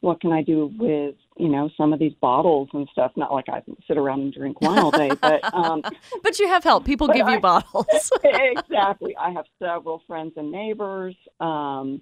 what 0.00 0.20
can 0.20 0.32
I 0.32 0.42
do 0.42 0.70
with 0.78 1.14
you 1.36 1.48
know 1.48 1.68
some 1.76 1.92
of 1.92 1.98
these 1.98 2.14
bottles 2.20 2.68
and 2.72 2.88
stuff? 2.92 3.12
Not 3.16 3.32
like 3.32 3.48
I 3.48 3.62
sit 3.86 3.96
around 3.96 4.20
and 4.20 4.32
drink 4.32 4.60
wine 4.60 4.78
all 4.78 4.90
day, 4.90 5.10
but 5.20 5.42
um, 5.54 5.82
But 6.22 6.38
you 6.38 6.48
have 6.48 6.64
help. 6.64 6.84
People 6.84 7.08
give 7.08 7.28
you 7.28 7.40
bottles. 7.52 7.86
exactly. 8.24 9.16
I 9.16 9.30
have 9.30 9.44
several 9.58 10.02
friends 10.06 10.32
and 10.36 10.50
neighbors 10.50 11.16
um, 11.40 12.00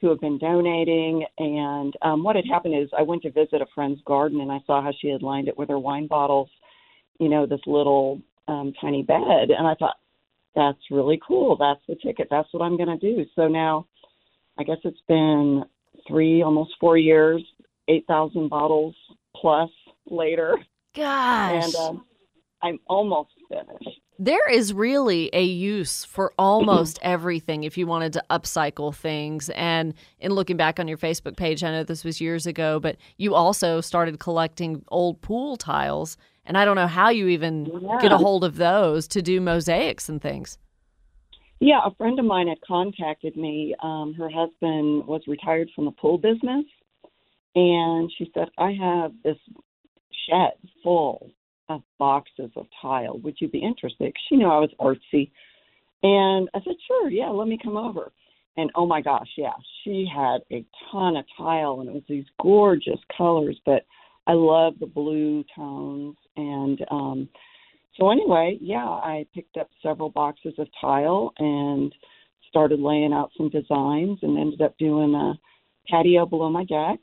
who 0.00 0.08
have 0.10 0.20
been 0.20 0.38
donating. 0.38 1.24
And 1.38 1.94
um, 2.02 2.22
what 2.22 2.36
had 2.36 2.44
happened 2.50 2.80
is 2.80 2.88
I 2.96 3.02
went 3.02 3.22
to 3.22 3.30
visit 3.30 3.62
a 3.62 3.66
friend's 3.74 4.00
garden 4.04 4.40
and 4.40 4.52
I 4.52 4.58
saw 4.66 4.82
how 4.82 4.92
she 5.00 5.08
had 5.08 5.22
lined 5.22 5.48
it 5.48 5.56
with 5.56 5.68
her 5.70 5.78
wine 5.78 6.06
bottles, 6.06 6.50
you 7.18 7.28
know, 7.28 7.46
this 7.46 7.60
little 7.66 8.20
um, 8.46 8.72
tiny 8.80 9.02
bed. 9.02 9.50
And 9.56 9.66
I 9.66 9.74
thought, 9.74 9.96
that's 10.54 10.78
really 10.90 11.20
cool. 11.26 11.56
That's 11.56 11.80
the 11.86 11.96
ticket. 11.96 12.28
That's 12.30 12.48
what 12.52 12.62
I'm 12.62 12.78
going 12.78 12.98
to 12.98 13.14
do. 13.14 13.24
So 13.34 13.46
now 13.46 13.86
I 14.58 14.62
guess 14.62 14.78
it's 14.84 15.02
been 15.06 15.64
three, 16.08 16.42
almost 16.42 16.72
four 16.80 16.96
years, 16.96 17.42
8,000 17.88 18.48
bottles 18.48 18.94
plus 19.34 19.70
later. 20.08 20.56
Gosh. 20.94 21.64
And 21.64 21.74
um, 21.76 22.04
I'm 22.62 22.78
almost 22.86 23.30
finished. 23.48 24.00
There 24.18 24.50
is 24.50 24.72
really 24.72 25.28
a 25.34 25.42
use 25.42 26.04
for 26.04 26.32
almost 26.38 26.98
everything 27.02 27.64
if 27.64 27.76
you 27.76 27.86
wanted 27.86 28.14
to 28.14 28.24
upcycle 28.30 28.94
things. 28.94 29.50
And 29.50 29.92
in 30.18 30.32
looking 30.32 30.56
back 30.56 30.80
on 30.80 30.88
your 30.88 30.96
Facebook 30.96 31.36
page, 31.36 31.62
I 31.62 31.70
know 31.70 31.84
this 31.84 32.02
was 32.02 32.18
years 32.18 32.46
ago, 32.46 32.80
but 32.80 32.96
you 33.18 33.34
also 33.34 33.82
started 33.82 34.18
collecting 34.18 34.82
old 34.88 35.20
pool 35.20 35.58
tiles. 35.58 36.16
And 36.46 36.56
I 36.56 36.64
don't 36.64 36.76
know 36.76 36.86
how 36.86 37.10
you 37.10 37.28
even 37.28 37.64
get 38.00 38.10
a 38.10 38.16
hold 38.16 38.42
of 38.42 38.56
those 38.56 39.06
to 39.08 39.20
do 39.20 39.38
mosaics 39.40 40.08
and 40.08 40.22
things. 40.22 40.58
Yeah, 41.60 41.80
a 41.84 41.94
friend 41.94 42.18
of 42.18 42.24
mine 42.24 42.48
had 42.48 42.60
contacted 42.66 43.36
me. 43.36 43.74
Um, 43.82 44.14
her 44.18 44.28
husband 44.30 45.06
was 45.06 45.22
retired 45.26 45.70
from 45.74 45.86
the 45.86 45.90
pool 45.90 46.18
business, 46.18 46.64
and 47.56 48.12
she 48.18 48.30
said, 48.34 48.48
I 48.58 48.72
have 48.72 49.12
this 49.24 49.38
shed 50.28 50.52
full 50.84 51.30
of 51.70 51.82
boxes 51.98 52.50
of 52.54 52.66
tile. 52.80 53.18
Would 53.20 53.36
you 53.40 53.48
be 53.48 53.58
interested? 53.58 54.12
she 54.28 54.36
knew 54.36 54.46
I 54.46 54.58
was 54.60 54.70
artsy. 54.78 55.30
And 56.02 56.48
I 56.54 56.60
said, 56.62 56.76
sure, 56.86 57.08
yeah, 57.08 57.30
let 57.30 57.48
me 57.48 57.58
come 57.60 57.78
over. 57.78 58.12
And 58.58 58.70
oh 58.74 58.86
my 58.86 59.00
gosh, 59.00 59.28
yeah, 59.36 59.54
she 59.82 60.06
had 60.14 60.38
a 60.52 60.64
ton 60.90 61.16
of 61.16 61.24
tile, 61.36 61.80
and 61.80 61.88
it 61.88 61.94
was 61.94 62.02
these 62.08 62.24
gorgeous 62.40 63.00
colors, 63.16 63.58
but 63.66 63.84
I 64.26 64.32
love 64.32 64.74
the 64.78 64.86
blue 64.86 65.42
tones. 65.54 66.16
And 66.36 66.78
um, 66.90 67.28
so 67.98 68.10
anyway, 68.10 68.58
yeah, 68.60 68.86
I 68.86 69.26
picked 69.34 69.56
up 69.56 69.68
several 69.82 70.10
boxes 70.10 70.54
of 70.58 70.68
tile 70.80 71.32
and 71.38 71.94
started 72.48 72.80
laying 72.80 73.12
out 73.12 73.30
some 73.36 73.48
designs 73.48 74.18
and 74.22 74.38
ended 74.38 74.60
up 74.60 74.76
doing 74.78 75.14
a 75.14 75.34
patio 75.90 76.26
below 76.26 76.50
my 76.50 76.64
deck 76.64 77.00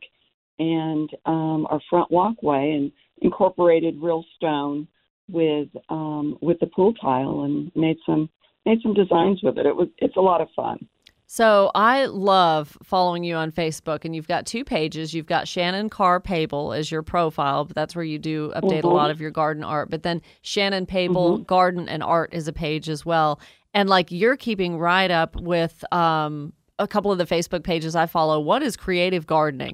and 0.59 1.09
um, 1.25 1.67
our 1.69 1.81
front 1.89 2.11
walkway 2.11 2.71
and 2.71 2.91
incorporated 3.21 3.95
real 4.01 4.23
stone 4.35 4.87
with 5.29 5.69
um, 5.89 6.37
with 6.41 6.59
the 6.59 6.67
pool 6.67 6.93
tile 6.95 7.41
and 7.43 7.71
made 7.75 7.97
some 8.05 8.29
made 8.65 8.79
some 8.81 8.93
designs 8.93 9.41
with 9.43 9.57
it. 9.57 9.65
It 9.65 9.75
was 9.75 9.87
it's 9.97 10.17
a 10.17 10.21
lot 10.21 10.41
of 10.41 10.47
fun. 10.55 10.87
So 11.25 11.71
I 11.73 12.05
love 12.05 12.77
following 12.83 13.23
you 13.23 13.35
on 13.35 13.51
Facebook, 13.51 14.05
and 14.05 14.15
you've 14.15 14.27
got 14.27 14.45
two 14.45 14.63
pages. 14.63 15.15
You've 15.15 15.25
got 15.25 15.47
Shannon 15.47 15.89
Carr 15.89 16.19
Pable 16.19 16.73
as 16.73 16.91
your 16.91 17.01
profile, 17.01 17.65
but 17.65 17.75
that's 17.75 17.95
where 17.95 18.05
you 18.05 18.19
do 18.19 18.51
update 18.55 18.79
a 18.79 18.83
Mhm. 18.83 18.93
lot 18.93 19.09
of 19.09 19.19
your 19.19 19.31
garden 19.31 19.63
art. 19.63 19.89
But 19.89 20.03
then 20.03 20.21
Shannon 20.43 20.85
Pable 20.85 21.39
Garden 21.39 21.89
and 21.89 22.03
Art 22.03 22.33
is 22.33 22.47
a 22.47 22.53
page 22.53 22.87
as 22.87 23.03
well. 23.03 23.39
And 23.73 23.89
like 23.89 24.11
you're 24.11 24.37
keeping 24.37 24.77
right 24.77 25.09
up 25.09 25.35
with 25.35 25.83
um, 25.91 26.53
a 26.77 26.87
couple 26.87 27.11
of 27.11 27.17
the 27.17 27.25
Facebook 27.25 27.63
pages 27.63 27.95
I 27.95 28.05
follow. 28.05 28.39
What 28.39 28.61
is 28.61 28.77
creative 28.77 29.25
gardening? 29.25 29.73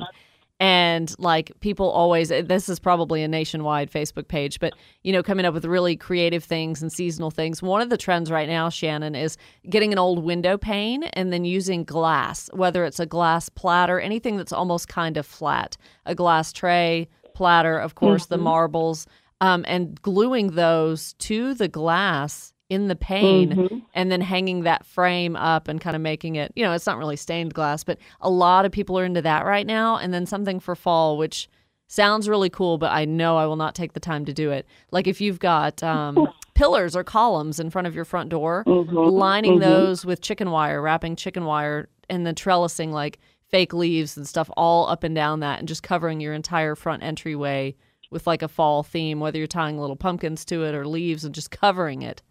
And 0.60 1.14
like 1.18 1.54
people 1.62 1.90
always, 1.90 2.30
this 2.30 2.68
is 2.68 2.80
probably 2.80 3.24
a 3.24 3.30
nationwide 3.30 3.90
Facebook 3.90 4.28
page, 4.28 4.60
but 4.60 4.74
you 5.04 5.14
know, 5.14 5.24
coming 5.24 5.46
up 5.46 5.54
with 5.54 5.64
really 5.64 5.96
creative 5.96 6.44
things 6.44 6.82
and 6.82 6.92
seasonal 6.92 7.32
things. 7.32 7.62
One 7.64 7.82
of 7.82 7.90
the 7.90 7.98
trends 7.98 8.30
right 8.30 8.48
now, 8.48 8.68
Shannon, 8.70 9.16
is 9.16 9.38
getting 9.70 9.94
an 9.94 10.00
old 10.00 10.24
window 10.24 10.58
pane 10.58 11.04
and 11.14 11.32
then 11.32 11.46
using 11.46 11.86
glass, 11.86 12.50
whether 12.54 12.84
it's 12.84 13.00
a 13.00 13.06
glass 13.06 13.48
platter, 13.48 14.02
anything 14.02 14.36
that's 14.36 14.52
almost 14.52 14.90
kind 14.90 15.16
of 15.16 15.26
flat, 15.26 15.78
a 16.06 16.14
glass 16.14 16.52
tray, 16.52 17.08
platter, 17.34 17.78
of 17.78 17.96
course, 17.96 18.26
the 18.26 18.38
marbles, 18.38 19.08
um, 19.40 19.64
and 19.66 20.02
gluing 20.02 20.52
those 20.52 21.14
to 21.14 21.54
the 21.54 21.70
glass 21.70 22.54
in 22.70 22.88
the 22.88 22.96
pane 22.96 23.50
Mhm. 23.56 23.82
and 23.96 24.12
then 24.12 24.22
hanging 24.22 24.62
that 24.64 24.86
frame 24.86 25.36
up 25.36 25.68
and 25.68 25.82
kind 25.82 25.96
of 25.96 26.02
making 26.02 26.36
it, 26.36 26.52
you 26.56 26.64
know, 26.64 26.72
it's 26.72 26.86
not 26.86 26.98
really 26.98 27.16
stained 27.16 27.54
glass, 27.54 27.84
but 27.84 27.98
a 28.22 28.30
lot 28.30 28.64
of 28.66 28.72
people 28.72 28.98
are 28.98 29.04
into 29.06 29.22
that 29.24 29.44
right 29.46 29.66
now. 29.66 29.98
And 29.98 30.14
then 30.14 30.26
something 30.28 30.60
for 30.60 30.76
fall, 30.76 31.18
which 31.18 31.50
sounds 31.88 32.30
really 32.30 32.50
cool, 32.52 32.78
but 32.78 32.92
I 32.92 33.06
know 33.06 33.38
I 33.38 33.48
will 33.48 33.56
not 33.56 33.74
take 33.74 33.94
the 33.94 34.00
time 34.00 34.24
to 34.26 34.34
do 34.34 34.52
it. 34.52 34.68
Like 34.92 35.08
if 35.08 35.20
you've 35.20 35.40
got 35.40 35.82
um, 35.82 36.28
pillars 36.54 36.96
or 36.96 37.04
columns 37.04 37.60
in 37.60 37.72
front 37.72 37.88
of 37.88 37.96
your 37.96 38.06
front 38.06 38.30
door, 38.30 38.64
Mhm. 38.68 39.12
lining 39.12 39.56
Mhm. 39.58 39.62
those 39.62 40.06
with 40.06 40.22
chicken 40.22 40.52
wire, 40.52 40.80
wrapping 40.82 41.16
chicken 41.16 41.46
wire, 41.46 41.90
and 42.08 42.26
then 42.28 42.36
trellising 42.36 42.92
like 42.92 43.18
fake 43.48 43.74
leaves 43.74 44.16
and 44.16 44.28
stuff 44.28 44.52
all 44.56 44.88
up 44.88 45.04
and 45.04 45.16
down 45.16 45.40
that, 45.40 45.58
and 45.58 45.68
just 45.68 45.82
covering 45.82 46.20
your 46.22 46.36
entire 46.36 46.76
front 46.76 47.02
entryway 47.02 47.76
with 48.12 48.28
like 48.28 48.44
a 48.44 48.48
fall 48.48 48.84
theme, 48.84 49.20
whether 49.20 49.40
you're 49.40 49.48
tying 49.48 49.80
little 49.80 49.96
pumpkins 49.96 50.46
to 50.46 50.64
it 50.66 50.76
or 50.76 50.86
leaves 50.88 51.26
and 51.26 51.34
just 51.34 51.50
covering 51.50 52.04
it. 52.04 52.22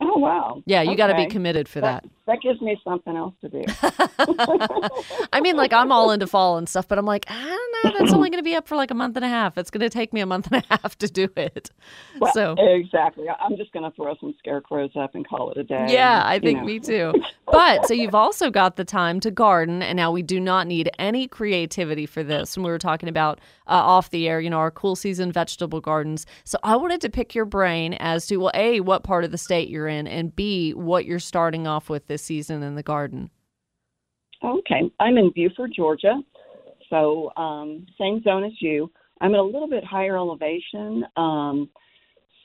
Oh 0.00 0.18
wow. 0.18 0.62
Yeah, 0.66 0.82
you 0.82 0.96
got 0.96 1.08
to 1.08 1.14
be 1.14 1.26
committed 1.26 1.68
for 1.68 1.80
that. 1.80 2.04
That 2.30 2.40
gives 2.42 2.60
me 2.60 2.80
something 2.84 3.16
else 3.16 3.34
to 3.40 3.48
do. 3.48 3.64
I 5.32 5.40
mean, 5.40 5.56
like 5.56 5.72
I'm 5.72 5.90
all 5.90 6.12
into 6.12 6.28
fall 6.28 6.58
and 6.58 6.68
stuff, 6.68 6.86
but 6.86 6.96
I'm 6.96 7.04
like, 7.04 7.24
I 7.28 7.44
don't 7.44 7.92
know, 7.92 7.98
that's 7.98 8.12
only 8.12 8.30
going 8.30 8.38
to 8.38 8.44
be 8.44 8.54
up 8.54 8.68
for 8.68 8.76
like 8.76 8.92
a 8.92 8.94
month 8.94 9.16
and 9.16 9.24
a 9.24 9.28
half. 9.28 9.58
It's 9.58 9.68
going 9.68 9.80
to 9.80 9.90
take 9.90 10.12
me 10.12 10.20
a 10.20 10.26
month 10.26 10.46
and 10.52 10.64
a 10.64 10.76
half 10.76 10.96
to 10.98 11.08
do 11.08 11.28
it. 11.34 11.72
Well, 12.20 12.32
so 12.32 12.54
exactly. 12.56 13.26
I'm 13.28 13.56
just 13.56 13.72
going 13.72 13.82
to 13.82 13.90
throw 13.96 14.14
some 14.20 14.32
scarecrows 14.38 14.92
up 14.94 15.16
and 15.16 15.26
call 15.26 15.50
it 15.50 15.56
a 15.56 15.64
day. 15.64 15.86
Yeah, 15.88 16.22
I 16.24 16.34
you 16.34 16.40
think 16.40 16.60
know. 16.60 16.66
me 16.66 16.78
too. 16.78 17.14
But 17.46 17.88
so 17.88 17.94
you've 17.94 18.14
also 18.14 18.48
got 18.48 18.76
the 18.76 18.84
time 18.84 19.18
to 19.20 19.32
garden, 19.32 19.82
and 19.82 19.96
now 19.96 20.12
we 20.12 20.22
do 20.22 20.38
not 20.38 20.68
need 20.68 20.88
any 21.00 21.26
creativity 21.26 22.06
for 22.06 22.22
this. 22.22 22.56
And 22.56 22.64
we 22.64 22.70
were 22.70 22.78
talking 22.78 23.08
about 23.08 23.40
uh, 23.66 23.72
off 23.72 24.10
the 24.10 24.28
air, 24.28 24.40
you 24.40 24.50
know, 24.50 24.58
our 24.58 24.70
cool 24.70 24.94
season 24.94 25.32
vegetable 25.32 25.80
gardens. 25.80 26.26
So 26.44 26.58
I 26.62 26.76
wanted 26.76 27.00
to 27.00 27.10
pick 27.10 27.34
your 27.34 27.44
brain 27.44 27.94
as 27.94 28.26
to, 28.28 28.36
well, 28.36 28.52
A, 28.54 28.78
what 28.78 29.02
part 29.02 29.24
of 29.24 29.32
the 29.32 29.38
state 29.38 29.68
you're 29.68 29.88
in, 29.88 30.06
and 30.06 30.34
B, 30.34 30.74
what 30.74 31.06
you're 31.06 31.18
starting 31.18 31.66
off 31.66 31.90
with 31.90 32.06
this 32.06 32.19
season 32.20 32.62
in 32.62 32.74
the 32.74 32.82
garden. 32.82 33.30
Okay. 34.42 34.90
I'm 35.00 35.18
in 35.18 35.30
Buford, 35.34 35.72
Georgia. 35.74 36.20
So, 36.88 37.30
um, 37.36 37.86
same 37.98 38.22
zone 38.22 38.44
as 38.44 38.52
you. 38.60 38.90
I'm 39.20 39.34
at 39.34 39.40
a 39.40 39.42
little 39.42 39.68
bit 39.68 39.84
higher 39.84 40.16
elevation. 40.16 41.04
Um, 41.16 41.68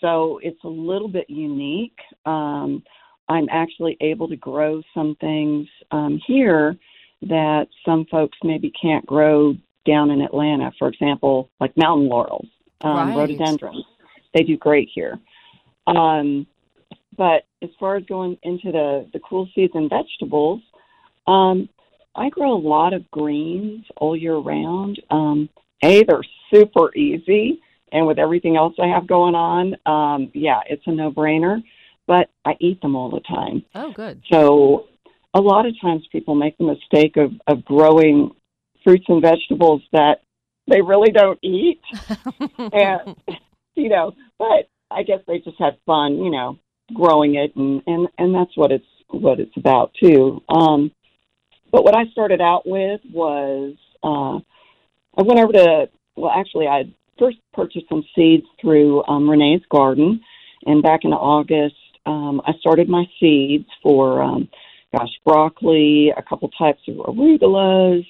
so, 0.01 0.39
it's 0.43 0.63
a 0.63 0.67
little 0.67 1.07
bit 1.07 1.29
unique. 1.29 1.97
Um, 2.25 2.83
I'm 3.27 3.47
actually 3.49 3.97
able 4.01 4.27
to 4.27 4.35
grow 4.35 4.81
some 4.93 5.15
things 5.19 5.67
um, 5.91 6.19
here 6.27 6.75
that 7.23 7.67
some 7.83 8.05
folks 8.11 8.37
maybe 8.43 8.71
can't 8.79 9.05
grow 9.05 9.55
down 9.87 10.11
in 10.11 10.21
Atlanta. 10.21 10.71
For 10.77 10.87
example, 10.87 11.49
like 11.59 11.75
mountain 11.77 12.07
laurels, 12.07 12.47
um, 12.81 12.95
Right. 12.97 13.15
rhododendrons. 13.17 13.85
They 14.33 14.43
do 14.43 14.57
great 14.57 14.89
here. 14.93 15.19
Um, 15.87 16.45
but 17.17 17.43
as 17.61 17.69
far 17.79 17.95
as 17.95 18.03
going 18.05 18.37
into 18.43 18.71
the, 18.71 19.07
the 19.13 19.19
cool 19.19 19.47
season 19.55 19.89
vegetables, 19.89 20.61
um, 21.27 21.69
I 22.15 22.29
grow 22.29 22.53
a 22.53 22.57
lot 22.59 22.93
of 22.93 23.09
greens 23.11 23.85
all 23.97 24.15
year 24.15 24.35
round. 24.37 25.01
Um, 25.09 25.49
a, 25.83 26.03
they're 26.03 26.21
super 26.53 26.93
easy, 26.95 27.61
and 27.91 28.07
with 28.07 28.19
everything 28.19 28.55
else 28.55 28.73
I 28.81 28.87
have 28.87 29.07
going 29.07 29.35
on, 29.35 29.75
um, 29.85 30.31
yeah, 30.33 30.61
it's 30.69 30.83
a 30.87 30.91
no-brainer. 30.91 31.61
But 32.07 32.29
I 32.45 32.55
eat 32.59 32.81
them 32.81 32.95
all 32.95 33.09
the 33.09 33.19
time, 33.21 33.63
Oh, 33.73 33.91
good. 33.91 34.21
so 34.31 34.85
a 35.33 35.41
lot 35.41 35.65
of 35.65 35.73
times 35.81 36.05
people 36.11 36.35
make 36.35 36.55
the 36.59 36.63
mistake 36.65 37.17
of 37.17 37.31
of 37.47 37.65
growing 37.65 38.29
fruits 38.83 39.05
and 39.07 39.21
vegetables 39.23 39.81
that 39.91 40.21
they 40.67 40.81
really 40.81 41.11
don't 41.11 41.39
eat, 41.41 41.81
and 42.59 43.15
you 43.75 43.89
know, 43.89 44.13
but 44.37 44.69
I 44.91 45.01
guess 45.01 45.19
they 45.27 45.39
just 45.39 45.57
had 45.59 45.77
fun, 45.87 46.17
you 46.23 46.29
know, 46.29 46.59
growing 46.93 47.35
it, 47.35 47.55
and 47.55 47.81
and 47.87 48.07
and 48.17 48.35
that's 48.35 48.55
what 48.55 48.71
it's 48.71 48.85
what 49.09 49.39
it's 49.39 49.55
about 49.57 49.93
too. 50.01 50.41
Um, 50.49 50.91
but 51.71 51.83
what 51.83 51.95
I 51.95 52.05
started 52.11 52.41
out 52.41 52.65
with 52.65 53.01
was 53.11 53.75
uh, 54.03 54.39
I 55.17 55.23
went 55.23 55.39
over 55.39 55.53
to 55.53 55.89
well, 56.15 56.31
actually, 56.31 56.67
I 56.67 56.83
first 57.19 57.37
purchased 57.53 57.87
some 57.89 58.03
seeds 58.15 58.45
through 58.61 59.03
um, 59.05 59.29
Renee's 59.29 59.61
Garden, 59.69 60.21
and 60.65 60.81
back 60.81 61.01
in 61.03 61.11
August, 61.11 61.75
um, 62.05 62.41
I 62.45 62.53
started 62.59 62.87
my 62.89 63.05
seeds 63.19 63.67
for 63.83 64.21
um, 64.21 64.49
gosh, 64.95 65.09
broccoli, 65.25 66.13
a 66.15 66.21
couple 66.21 66.49
types 66.49 66.81
of 66.87 66.95
arugulas, 66.95 68.05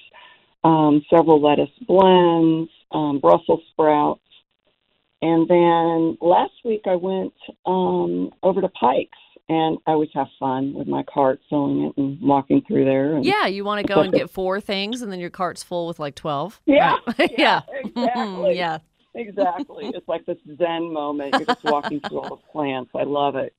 um, 0.63 1.03
several 1.09 1.41
lettuce 1.41 1.69
blends, 1.87 2.69
um, 2.91 3.19
Brussels 3.19 3.61
sprouts. 3.71 4.21
And 5.25 5.47
then 5.49 6.17
last 6.21 6.53
week 6.63 6.83
I 6.85 6.95
went 6.95 7.33
um, 7.65 8.29
over 8.43 8.61
to 8.61 8.69
Pikes, 8.69 9.17
and 9.49 9.79
I 9.87 9.91
always 9.93 10.11
have 10.13 10.27
fun 10.39 10.75
with 10.75 10.87
my 10.87 11.01
cart 11.11 11.39
filling 11.49 11.85
it 11.85 11.97
and 11.97 12.21
walking 12.21 12.61
through 12.67 12.85
there. 12.85 13.15
And, 13.15 13.25
Yeah, 13.25 13.47
you 13.47 13.65
want 13.65 13.83
to 13.83 13.91
go 13.91 14.01
and 14.01 14.13
get 14.13 14.29
four 14.29 14.61
things, 14.61 15.01
and 15.01 15.11
then 15.11 15.19
your 15.19 15.31
cart's 15.31 15.63
full 15.63 15.87
with 15.87 15.97
like 15.97 16.13
12. 16.13 16.61
Yeah, 16.67 16.97
Right. 17.17 17.33
yeah. 17.39 17.61
exactly. 17.73 18.55
yeah. 18.55 18.77
exactly. 19.15 19.85
It's 19.95 20.07
like 20.07 20.27
this 20.27 20.37
Zen 20.59 20.93
moment. 20.93 21.33
You're 21.33 21.45
just 21.45 21.63
walking 21.63 22.01
through 22.01 22.19
all 22.19 22.35
the 22.35 22.51
plants. 22.51 22.91
I 22.93 23.03
love 23.03 23.35
it. 23.35 23.55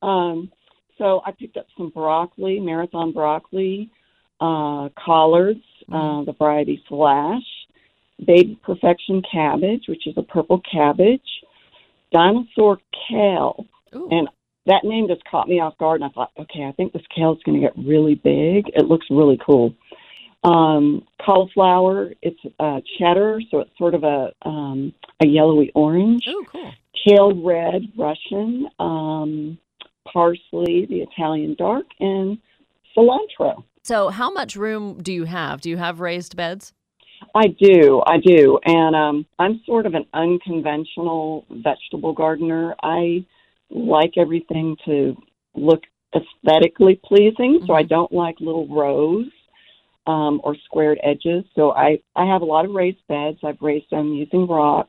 Um, 0.00 0.50
so 0.96 1.20
I 1.26 1.32
picked 1.32 1.58
up 1.58 1.66
some 1.76 1.90
broccoli, 1.90 2.58
marathon 2.58 3.12
broccoli, 3.12 3.90
uh, 4.40 4.88
collards, 4.98 5.60
uh, 5.92 6.24
the 6.24 6.34
variety 6.38 6.82
Flash, 6.88 7.42
baby 8.26 8.58
perfection 8.62 9.22
cabbage, 9.30 9.84
which 9.88 10.06
is 10.06 10.14
a 10.16 10.22
purple 10.22 10.60
cabbage, 10.70 11.20
dinosaur 12.12 12.78
kale, 13.08 13.66
Ooh. 13.94 14.08
and 14.10 14.28
that 14.66 14.84
name 14.84 15.08
just 15.08 15.24
caught 15.24 15.48
me 15.48 15.60
off 15.60 15.76
guard. 15.78 16.00
And 16.00 16.10
I 16.10 16.14
thought, 16.14 16.30
okay, 16.38 16.64
I 16.64 16.72
think 16.72 16.92
this 16.92 17.02
kale 17.14 17.32
is 17.32 17.42
going 17.44 17.60
to 17.60 17.66
get 17.66 17.76
really 17.76 18.14
big. 18.14 18.68
It 18.74 18.86
looks 18.86 19.06
really 19.10 19.38
cool. 19.44 19.74
Um, 20.44 21.04
cauliflower, 21.24 22.12
it's 22.20 22.40
uh, 22.58 22.80
cheddar, 22.98 23.40
so 23.50 23.60
it's 23.60 23.70
sort 23.78 23.94
of 23.94 24.02
a 24.02 24.32
um, 24.42 24.92
a 25.22 25.26
yellowy 25.26 25.70
orange. 25.74 26.24
Ooh, 26.28 26.44
cool. 26.50 26.72
Kale 27.06 27.42
red 27.44 27.82
Russian, 27.96 28.68
um, 28.80 29.58
parsley, 30.12 30.86
the 30.86 31.00
Italian 31.00 31.54
dark, 31.56 31.86
and 32.00 32.38
cilantro. 32.96 33.62
So, 33.84 34.08
how 34.10 34.30
much 34.30 34.56
room 34.56 35.00
do 35.02 35.12
you 35.12 35.24
have? 35.24 35.60
Do 35.60 35.70
you 35.70 35.76
have 35.76 36.00
raised 36.00 36.36
beds? 36.36 36.72
I 37.34 37.48
do, 37.48 38.02
I 38.06 38.18
do, 38.18 38.58
and 38.64 38.96
um, 38.96 39.26
I'm 39.38 39.60
sort 39.64 39.86
of 39.86 39.94
an 39.94 40.06
unconventional 40.12 41.44
vegetable 41.50 42.12
gardener. 42.12 42.74
I 42.82 43.24
like 43.70 44.14
everything 44.18 44.76
to 44.84 45.16
look 45.54 45.82
aesthetically 46.14 47.00
pleasing, 47.04 47.60
so 47.66 47.74
I 47.74 47.82
don't 47.82 48.12
like 48.12 48.36
little 48.40 48.68
rows 48.68 49.26
um, 50.06 50.40
or 50.44 50.56
squared 50.64 50.98
edges. 51.02 51.44
So 51.54 51.72
I 51.72 51.98
I 52.16 52.26
have 52.26 52.42
a 52.42 52.46
lot 52.46 52.64
of 52.64 52.72
raised 52.72 53.06
beds. 53.08 53.38
I've 53.42 53.60
raised 53.60 53.90
them 53.90 54.08
using 54.12 54.46
rock, 54.46 54.88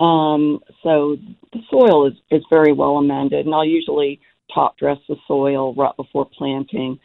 um, 0.00 0.60
so 0.82 1.16
the 1.52 1.60
soil 1.70 2.06
is 2.06 2.14
is 2.30 2.42
very 2.50 2.72
well 2.72 2.98
amended, 2.98 3.46
and 3.46 3.54
I'll 3.54 3.64
usually 3.64 4.20
top 4.52 4.78
dress 4.78 4.98
the 5.08 5.16
soil 5.26 5.74
right 5.74 5.96
before 5.96 6.28
planting 6.36 6.98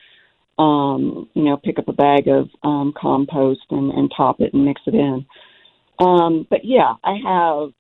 um, 0.60 1.30
you 1.34 1.44
know, 1.46 1.58
pick 1.58 1.80
up 1.80 1.88
a 1.88 1.94
bag 1.94 2.28
of 2.28 2.50
um, 2.64 2.94
compost 2.96 3.62
and, 3.72 3.92
and 3.92 4.12
top 4.16 4.42
it 4.42 4.54
and 4.54 4.66
mix 4.66 4.82
it 4.86 4.94
in. 4.94 5.26
Um, 6.00 6.46
but 6.50 6.66
yeah, 6.66 6.94
I 7.04 7.14
have, 7.14 7.72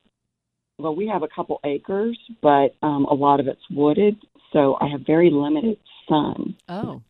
well, 0.80 0.96
we 0.96 1.08
have 1.08 1.22
a 1.22 1.28
couple 1.28 1.60
acres, 1.65 2.18
but 2.42 2.76
um, 2.82 3.06
a 3.06 3.13
lot 3.13 3.39
of 3.39 3.48
it's 3.48 3.62
wooded, 3.70 4.15
so 4.54 4.78
I 4.82 4.88
have 4.88 5.02
very 5.06 5.30
limited 5.30 5.78
sun. 6.08 6.56
Oh, 6.70 7.02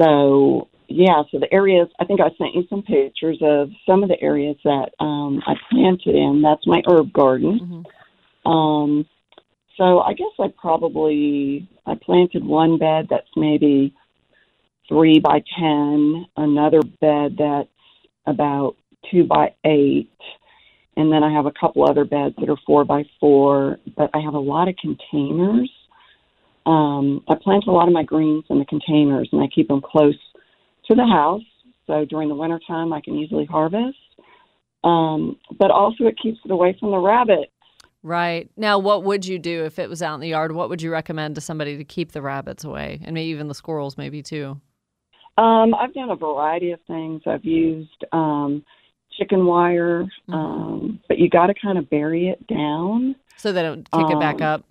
So 0.00 0.68
yeah, 0.88 1.22
so 1.30 1.38
the 1.38 1.52
areas, 1.52 1.88
I 2.00 2.04
think 2.04 2.20
I 2.20 2.30
sent 2.36 2.54
you 2.54 2.64
some 2.68 2.82
pictures 2.82 3.38
of 3.40 3.70
some 3.86 4.02
of 4.02 4.08
the 4.08 4.20
areas 4.20 4.56
that 4.64 4.90
um, 5.00 5.42
I 5.46 5.54
planted 5.70 6.14
in. 6.14 6.42
That's 6.42 6.66
my 6.66 6.82
herb 6.86 7.12
garden. 7.12 7.86
Mhm. 8.44 8.50
Um, 8.50 9.06
so 9.76 10.00
I 10.00 10.12
guess 10.12 10.32
I 10.38 10.48
probably 10.48 11.68
I 11.86 11.94
planted 11.94 12.44
one 12.44 12.78
bed 12.78 13.06
that's 13.08 13.30
maybe 13.36 13.94
three 14.92 15.20
by 15.20 15.42
ten, 15.58 16.26
another 16.36 16.82
bed 16.82 17.36
that's 17.38 17.68
about 18.26 18.76
two 19.10 19.24
by 19.24 19.54
eight, 19.64 20.10
and 20.96 21.10
then 21.10 21.24
I 21.24 21.32
have 21.32 21.46
a 21.46 21.52
couple 21.58 21.88
other 21.88 22.04
beds 22.04 22.34
that 22.38 22.50
are 22.50 22.58
four 22.66 22.84
by 22.84 23.04
four. 23.18 23.78
But 23.96 24.10
I 24.12 24.20
have 24.20 24.34
a 24.34 24.38
lot 24.38 24.68
of 24.68 24.76
containers. 24.76 25.70
Um, 26.66 27.24
I 27.28 27.34
plant 27.42 27.64
a 27.66 27.72
lot 27.72 27.88
of 27.88 27.94
my 27.94 28.04
greens 28.04 28.44
in 28.50 28.58
the 28.58 28.66
containers, 28.66 29.28
and 29.32 29.42
I 29.42 29.46
keep 29.46 29.68
them 29.68 29.80
close 29.80 30.18
to 30.88 30.94
the 30.94 31.06
house. 31.06 31.42
So 31.86 32.04
during 32.04 32.28
the 32.28 32.34
wintertime, 32.34 32.92
I 32.92 33.00
can 33.00 33.16
easily 33.16 33.46
harvest. 33.46 33.96
Um, 34.84 35.38
but 35.58 35.70
also, 35.70 36.04
it 36.04 36.18
keeps 36.22 36.38
it 36.44 36.50
away 36.50 36.76
from 36.78 36.90
the 36.90 36.98
rabbits. 36.98 37.50
right. 38.02 38.50
Now, 38.56 38.78
what 38.78 39.04
would 39.04 39.24
you 39.24 39.38
do 39.38 39.64
if 39.64 39.78
it 39.78 39.88
was 39.88 40.02
out 40.02 40.14
in 40.14 40.20
the 40.20 40.28
yard? 40.28 40.52
What 40.52 40.68
would 40.68 40.82
you 40.82 40.92
recommend 40.92 41.36
to 41.36 41.40
somebody 41.40 41.76
to 41.78 41.84
keep 41.84 42.12
the 42.12 42.20
rabbits 42.20 42.64
away, 42.64 43.00
and 43.04 43.14
maybe 43.14 43.30
even 43.30 43.48
the 43.48 43.54
squirrels, 43.54 43.96
maybe 43.96 44.22
too? 44.22 44.60
Um, 45.38 45.74
I've 45.74 45.94
done 45.94 46.10
a 46.10 46.16
variety 46.16 46.72
of 46.72 46.80
things. 46.86 47.22
I've 47.26 47.44
used 47.44 48.04
um, 48.12 48.64
chicken 49.18 49.46
wire, 49.46 50.04
Mm-hmm. 50.28 50.34
um, 50.34 51.00
but 51.08 51.18
you 51.18 51.28
got 51.28 51.46
to 51.46 51.54
kind 51.54 51.78
of 51.78 51.88
bury 51.90 52.28
it 52.28 52.46
down. 52.46 53.14
So 53.36 53.52
they 53.52 53.62
don't 53.62 53.88
kick 53.90 54.10
it 54.10 54.20
back 54.20 54.36
Um, 54.36 54.42
up. 54.42 54.64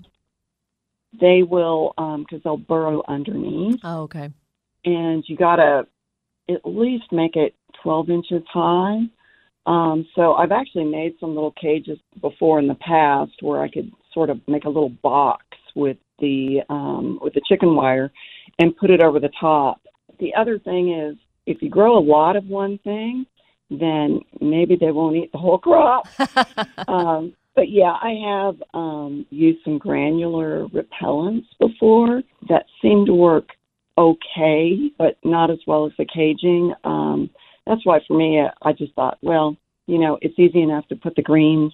they 1.19 1.43
will 1.43 1.93
because 1.97 2.41
they'll 2.43 2.57
burrow 2.57 3.03
underneath, 3.07 3.79
Oh, 3.83 4.03
okay. 4.03 4.29
and 4.85 5.23
you 5.27 5.35
gotta 5.35 5.85
at 6.49 6.61
least 6.65 7.11
make 7.11 7.35
it 7.35 7.53
12 7.83 8.09
inches 8.09 8.43
high. 8.51 9.01
Um, 9.65 10.07
so 10.15 10.33
I've 10.33 10.51
actually 10.51 10.85
made 10.85 11.15
some 11.19 11.35
little 11.35 11.51
cages 11.61 11.99
before 12.21 12.59
in 12.59 12.67
the 12.67 12.75
past 12.75 13.31
where 13.41 13.61
I 13.61 13.69
could 13.69 13.91
sort 14.13 14.29
of 14.29 14.39
make 14.47 14.63
a 14.65 14.69
little 14.69 14.89
box 14.89 15.45
with 15.75 15.97
the 16.19 16.61
um, 16.69 17.19
with 17.21 17.33
the 17.33 17.41
chicken 17.47 17.75
wire 17.75 18.11
and 18.59 18.75
put 18.75 18.89
it 18.89 19.03
over 19.03 19.19
the 19.19 19.31
top. 19.39 19.80
The 20.21 20.33
other 20.35 20.57
thing 20.57 20.93
is 20.93 21.17
if 21.45 21.61
you 21.61 21.69
grow 21.69 21.97
a 21.97 21.99
lot 21.99 22.37
of 22.37 22.45
one 22.45 22.77
thing, 22.77 23.25
then 23.69 24.21
maybe 24.39 24.77
they 24.79 24.91
won't 24.91 25.17
eat 25.17 25.31
the 25.31 25.37
whole 25.37 25.57
crop. 25.57 26.07
um, 26.87 27.33
but 27.55 27.69
yeah, 27.69 27.97
I 28.01 28.13
have 28.25 28.63
um, 28.73 29.25
used 29.29 29.63
some 29.65 29.77
granular 29.77 30.67
repellents 30.67 31.47
before 31.59 32.21
that 32.47 32.65
seem 32.81 33.05
to 33.07 33.13
work 33.13 33.49
okay, 33.97 34.91
but 34.97 35.17
not 35.23 35.49
as 35.49 35.59
well 35.67 35.85
as 35.85 35.91
the 35.97 36.05
caging. 36.05 36.73
Um, 36.83 37.29
that's 37.65 37.85
why 37.85 37.99
for 38.07 38.15
me, 38.15 38.41
I 38.61 38.73
just 38.73 38.93
thought, 38.93 39.17
well, 39.21 39.57
you 39.87 39.97
know, 39.97 40.17
it's 40.21 40.37
easy 40.39 40.61
enough 40.61 40.87
to 40.87 40.95
put 40.95 41.15
the 41.15 41.21
greens 41.21 41.73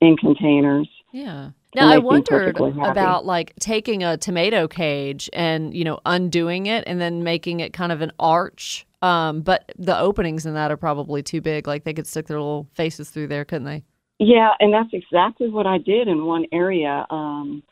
in 0.00 0.16
containers. 0.16 0.88
Yeah. 1.14 1.50
Now 1.76 1.90
I 1.90 1.98
wondered 1.98 2.58
about 2.58 3.24
like 3.24 3.54
taking 3.60 4.02
a 4.02 4.16
tomato 4.16 4.66
cage 4.66 5.30
and 5.32 5.72
you 5.72 5.84
know 5.84 6.00
undoing 6.04 6.66
it 6.66 6.82
and 6.88 7.00
then 7.00 7.22
making 7.22 7.60
it 7.60 7.72
kind 7.72 7.92
of 7.92 8.00
an 8.00 8.10
arch. 8.18 8.84
Um, 9.00 9.42
but 9.42 9.70
the 9.78 9.96
openings 9.96 10.44
in 10.44 10.54
that 10.54 10.72
are 10.72 10.76
probably 10.76 11.22
too 11.22 11.40
big. 11.40 11.68
Like 11.68 11.84
they 11.84 11.94
could 11.94 12.08
stick 12.08 12.26
their 12.26 12.40
little 12.40 12.66
faces 12.74 13.10
through 13.10 13.28
there, 13.28 13.44
couldn't 13.44 13.64
they? 13.64 13.84
Yeah, 14.18 14.50
and 14.58 14.74
that's 14.74 14.92
exactly 14.92 15.48
what 15.50 15.68
I 15.68 15.78
did 15.78 16.08
in 16.08 16.24
one 16.24 16.46
area 16.52 17.06
um, 17.10 17.62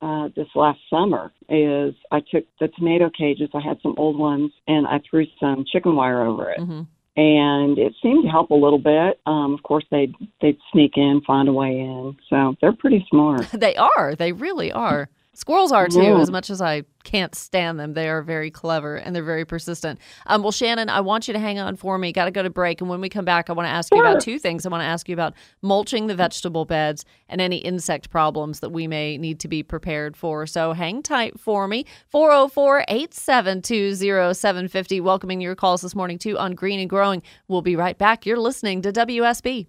uh, 0.00 0.30
this 0.34 0.48
last 0.56 0.80
summer. 0.90 1.32
Is 1.48 1.94
I 2.10 2.18
took 2.18 2.44
the 2.58 2.66
tomato 2.66 3.10
cages, 3.16 3.50
I 3.54 3.60
had 3.60 3.78
some 3.80 3.94
old 3.96 4.18
ones, 4.18 4.50
and 4.66 4.88
I 4.88 5.00
threw 5.08 5.26
some 5.38 5.64
chicken 5.72 5.94
wire 5.94 6.24
over 6.26 6.50
it, 6.50 6.58
Mhm. 6.58 6.88
And 7.16 7.78
it 7.78 7.94
seemed 8.02 8.24
to 8.24 8.30
help 8.30 8.50
a 8.50 8.54
little 8.54 8.78
bit. 8.78 9.20
Um, 9.26 9.54
of 9.54 9.62
course, 9.62 9.84
they'd 9.90 10.14
they'd 10.40 10.58
sneak 10.72 10.96
in, 10.96 11.20
find 11.26 11.48
a 11.48 11.52
way 11.52 11.78
in, 11.78 12.16
so 12.28 12.54
they're 12.60 12.72
pretty 12.72 13.06
smart. 13.10 13.46
They 13.52 13.76
are. 13.76 14.16
They 14.16 14.32
really 14.32 14.72
are. 14.72 15.08
Squirrels 15.34 15.72
are 15.72 15.88
too. 15.88 16.02
Yeah. 16.02 16.20
As 16.20 16.30
much 16.30 16.50
as 16.50 16.60
I 16.60 16.82
can't 17.04 17.34
stand 17.34 17.80
them, 17.80 17.94
they 17.94 18.10
are 18.10 18.20
very 18.20 18.50
clever 18.50 18.96
and 18.96 19.16
they're 19.16 19.22
very 19.22 19.46
persistent. 19.46 19.98
Um, 20.26 20.42
well, 20.42 20.52
Shannon, 20.52 20.90
I 20.90 21.00
want 21.00 21.26
you 21.26 21.32
to 21.32 21.40
hang 21.40 21.58
on 21.58 21.76
for 21.76 21.96
me. 21.96 22.12
Got 22.12 22.26
to 22.26 22.30
go 22.30 22.42
to 22.42 22.50
break, 22.50 22.82
and 22.82 22.90
when 22.90 23.00
we 23.00 23.08
come 23.08 23.24
back, 23.24 23.48
I 23.48 23.54
want 23.54 23.66
to 23.66 23.70
ask 23.70 23.90
you 23.94 24.00
about 24.00 24.20
two 24.20 24.38
things. 24.38 24.66
I 24.66 24.68
want 24.68 24.82
to 24.82 24.86
ask 24.86 25.08
you 25.08 25.14
about 25.14 25.32
mulching 25.62 26.06
the 26.06 26.14
vegetable 26.14 26.66
beds 26.66 27.06
and 27.30 27.40
any 27.40 27.56
insect 27.56 28.10
problems 28.10 28.60
that 28.60 28.68
we 28.70 28.86
may 28.86 29.16
need 29.16 29.40
to 29.40 29.48
be 29.48 29.62
prepared 29.62 30.18
for. 30.18 30.46
So 30.46 30.74
hang 30.74 31.02
tight 31.02 31.40
for 31.40 31.66
me. 31.66 31.86
404-872-0750. 32.12 35.00
Welcoming 35.00 35.40
your 35.40 35.54
calls 35.54 35.80
this 35.80 35.94
morning 35.94 36.18
too 36.18 36.38
on 36.38 36.54
Green 36.54 36.78
and 36.78 36.90
Growing. 36.90 37.22
We'll 37.48 37.62
be 37.62 37.74
right 37.74 37.96
back. 37.96 38.26
You're 38.26 38.38
listening 38.38 38.82
to 38.82 38.92
WSB. 38.92 39.66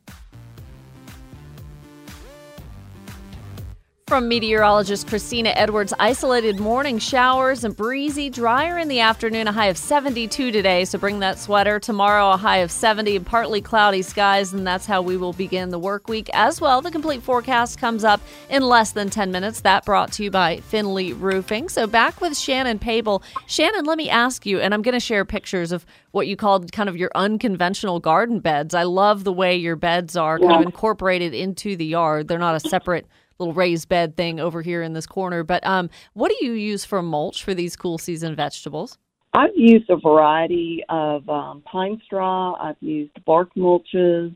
From 4.07 4.27
meteorologist 4.27 5.07
Christina 5.07 5.53
Edwards, 5.55 5.93
isolated 5.97 6.59
morning 6.59 6.99
showers 6.99 7.63
and 7.63 7.75
breezy, 7.75 8.29
drier 8.29 8.77
in 8.77 8.89
the 8.89 8.99
afternoon, 8.99 9.47
a 9.47 9.51
high 9.53 9.67
of 9.67 9.77
72 9.77 10.51
today. 10.51 10.83
So 10.83 10.99
bring 10.99 11.19
that 11.19 11.39
sweater. 11.39 11.79
Tomorrow, 11.79 12.31
a 12.31 12.37
high 12.37 12.57
of 12.57 12.69
70 12.69 13.15
and 13.15 13.25
partly 13.25 13.61
cloudy 13.61 14.01
skies, 14.01 14.51
and 14.51 14.67
that's 14.67 14.85
how 14.85 15.01
we 15.01 15.15
will 15.15 15.31
begin 15.31 15.69
the 15.69 15.79
work 15.79 16.09
week 16.09 16.29
as 16.33 16.59
well. 16.59 16.81
The 16.81 16.91
complete 16.91 17.23
forecast 17.23 17.79
comes 17.79 18.03
up 18.03 18.19
in 18.49 18.61
less 18.61 18.91
than 18.91 19.09
10 19.09 19.31
minutes. 19.31 19.61
That 19.61 19.85
brought 19.85 20.11
to 20.13 20.23
you 20.25 20.29
by 20.29 20.57
Finley 20.57 21.13
Roofing. 21.13 21.69
So 21.69 21.87
back 21.87 22.19
with 22.19 22.37
Shannon 22.37 22.79
Pable. 22.79 23.23
Shannon, 23.47 23.85
let 23.85 23.97
me 23.97 24.09
ask 24.09 24.45
you, 24.45 24.59
and 24.59 24.73
I'm 24.73 24.81
going 24.81 24.93
to 24.93 24.99
share 24.99 25.23
pictures 25.23 25.71
of 25.71 25.85
what 26.11 26.27
you 26.27 26.35
called 26.35 26.73
kind 26.73 26.89
of 26.89 26.97
your 26.97 27.09
unconventional 27.15 28.01
garden 28.01 28.41
beds. 28.41 28.75
I 28.75 28.83
love 28.83 29.23
the 29.23 29.33
way 29.33 29.55
your 29.55 29.77
beds 29.77 30.17
are 30.17 30.39
kind 30.39 30.51
of 30.51 30.61
incorporated 30.61 31.33
into 31.33 31.77
the 31.77 31.85
yard. 31.85 32.27
They're 32.27 32.37
not 32.37 32.55
a 32.55 32.59
separate 32.59 33.07
little 33.43 33.53
raised 33.53 33.89
bed 33.89 34.15
thing 34.15 34.39
over 34.39 34.61
here 34.61 34.81
in 34.81 34.93
this 34.93 35.05
corner. 35.05 35.43
But 35.43 35.65
um, 35.65 35.89
what 36.13 36.29
do 36.29 36.45
you 36.45 36.53
use 36.53 36.85
for 36.85 37.01
mulch 37.01 37.43
for 37.43 37.53
these 37.53 37.75
cool 37.75 37.97
season 37.97 38.35
vegetables? 38.35 38.97
I've 39.33 39.55
used 39.55 39.89
a 39.89 39.97
variety 39.97 40.83
of 40.89 41.27
um, 41.27 41.63
pine 41.65 41.99
straw. 42.05 42.55
I've 42.55 42.77
used 42.79 43.11
bark 43.25 43.49
mulches. 43.57 44.35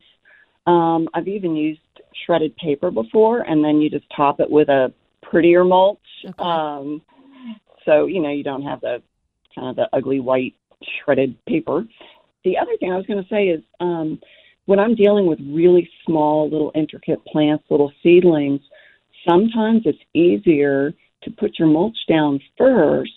Um, 0.66 1.08
I've 1.14 1.28
even 1.28 1.56
used 1.56 1.80
shredded 2.26 2.56
paper 2.58 2.92
before, 2.92 3.42
and 3.42 3.64
then 3.64 3.80
you 3.80 3.90
just 3.90 4.06
top 4.16 4.40
it 4.40 4.50
with 4.50 4.70
a 4.70 4.92
prettier 5.22 5.64
mulch. 5.64 6.00
Okay. 6.26 6.44
Um, 6.44 7.02
so 7.86 8.08
you 8.08 8.22
know 8.22 8.32
you 8.32 8.44
don't 8.44 8.64
have 8.64 8.82
the 8.82 9.02
kind 9.56 9.70
of 9.70 9.76
the 9.76 9.88
ugly 9.96 10.20
white 10.20 10.56
shredded 11.04 11.38
paper. 11.46 11.86
The 12.44 12.58
other 12.58 12.76
thing 12.80 12.92
I 12.92 12.98
was 12.98 13.06
going 13.06 13.22
to 13.22 13.30
say 13.30 13.48
is 13.48 13.62
um, 13.80 14.20
when 14.66 14.80
I'm 14.80 14.96
dealing 14.96 15.28
with 15.28 15.40
really 15.48 15.90
small, 16.06 16.50
little 16.50 16.72
intricate 16.76 17.24
plants, 17.26 17.64
little 17.70 17.92
seedlings, 18.04 18.62
sometimes 19.28 19.82
it's 19.86 19.98
easier 20.14 20.94
to 21.24 21.32
put 21.32 21.58
your 21.60 21.68
mulch 21.68 21.98
down 22.08 22.40
first 22.58 23.12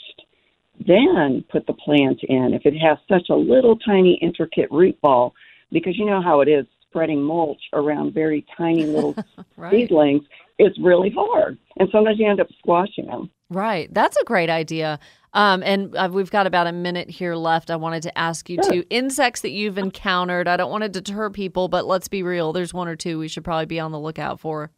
then 0.86 1.44
put 1.52 1.66
the 1.66 1.74
plant 1.74 2.18
in 2.22 2.54
if 2.54 2.62
it 2.64 2.74
has 2.78 2.96
such 3.08 3.28
a 3.30 3.34
little 3.34 3.76
tiny 3.78 4.18
intricate 4.22 4.70
root 4.70 4.98
ball 5.02 5.34
because 5.72 5.96
you 5.98 6.06
know 6.06 6.22
how 6.22 6.40
it 6.40 6.48
is 6.48 6.64
spreading 6.88 7.22
mulch 7.22 7.60
around 7.74 8.14
very 8.14 8.44
tiny 8.56 8.86
little 8.86 9.14
Right. 9.56 9.72
seedlings 9.72 10.22
it's 10.58 10.78
really 10.80 11.10
hard 11.14 11.58
and 11.78 11.88
sometimes 11.92 12.18
you 12.18 12.28
end 12.28 12.40
up 12.40 12.48
squashing 12.58 13.06
them 13.06 13.30
Right. 13.52 13.92
That's 13.92 14.16
a 14.16 14.22
great 14.24 14.48
idea. 14.48 15.00
Um, 15.34 15.64
and 15.64 15.94
uh, 15.96 16.08
we've 16.12 16.30
got 16.30 16.46
about 16.46 16.68
a 16.68 16.72
minute 16.72 17.10
here 17.10 17.34
left. 17.34 17.68
I 17.70 17.76
wanted 17.76 18.04
to 18.04 18.16
ask 18.16 18.48
you 18.48 18.58
too 18.62 18.84
insects 18.90 19.40
that 19.40 19.50
you've 19.50 19.76
encountered. 19.76 20.46
I 20.46 20.56
don't 20.56 20.70
want 20.70 20.84
to 20.84 20.88
deter 20.88 21.30
people, 21.30 21.66
but 21.66 21.84
let's 21.84 22.06
be 22.06 22.22
real. 22.22 22.52
There's 22.52 22.72
one 22.72 22.86
or 22.86 22.94
two 22.94 23.18
we 23.18 23.26
should 23.26 23.42
probably 23.42 23.66
be 23.66 23.80
on 23.80 23.90
the 23.90 23.98
lookout 23.98 24.38
for. 24.38 24.70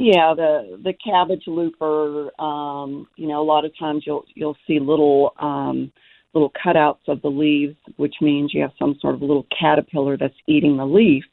Yeah 0.00 0.34
the 0.34 0.80
the 0.82 0.92
cabbage 0.94 1.44
looper 1.46 2.30
um 2.40 3.06
you 3.16 3.28
know 3.28 3.40
a 3.40 3.44
lot 3.44 3.64
of 3.64 3.72
times 3.78 4.04
you'll 4.06 4.24
you'll 4.34 4.56
see 4.66 4.78
little 4.78 5.32
um 5.38 5.92
little 6.32 6.52
cutouts 6.64 7.06
of 7.08 7.20
the 7.22 7.28
leaves 7.28 7.76
which 7.96 8.14
means 8.20 8.52
you 8.54 8.62
have 8.62 8.72
some 8.78 8.96
sort 9.00 9.14
of 9.14 9.20
little 9.20 9.46
caterpillar 9.58 10.16
that's 10.16 10.34
eating 10.46 10.76
the 10.76 10.86
leaf 10.86 11.24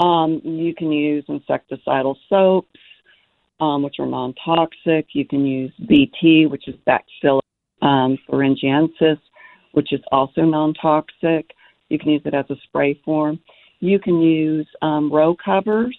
um 0.00 0.40
you 0.44 0.74
can 0.74 0.90
use 0.90 1.24
insecticidal 1.28 2.16
soaps 2.28 2.78
um, 3.62 3.82
which 3.84 3.96
are 4.00 4.06
non-toxic. 4.06 5.06
You 5.12 5.24
can 5.24 5.46
use 5.46 5.72
BT, 5.86 6.46
which 6.46 6.66
is 6.66 6.74
Bacillus 6.84 7.42
um, 7.80 8.18
thuringiensis, 8.28 9.20
which 9.70 9.92
is 9.92 10.00
also 10.10 10.42
non-toxic. 10.42 11.52
You 11.88 11.98
can 11.98 12.10
use 12.10 12.22
it 12.24 12.34
as 12.34 12.44
a 12.50 12.56
spray 12.64 13.00
form. 13.04 13.38
You 13.78 14.00
can 14.00 14.20
use 14.20 14.66
um, 14.82 15.12
row 15.12 15.36
covers. 15.36 15.96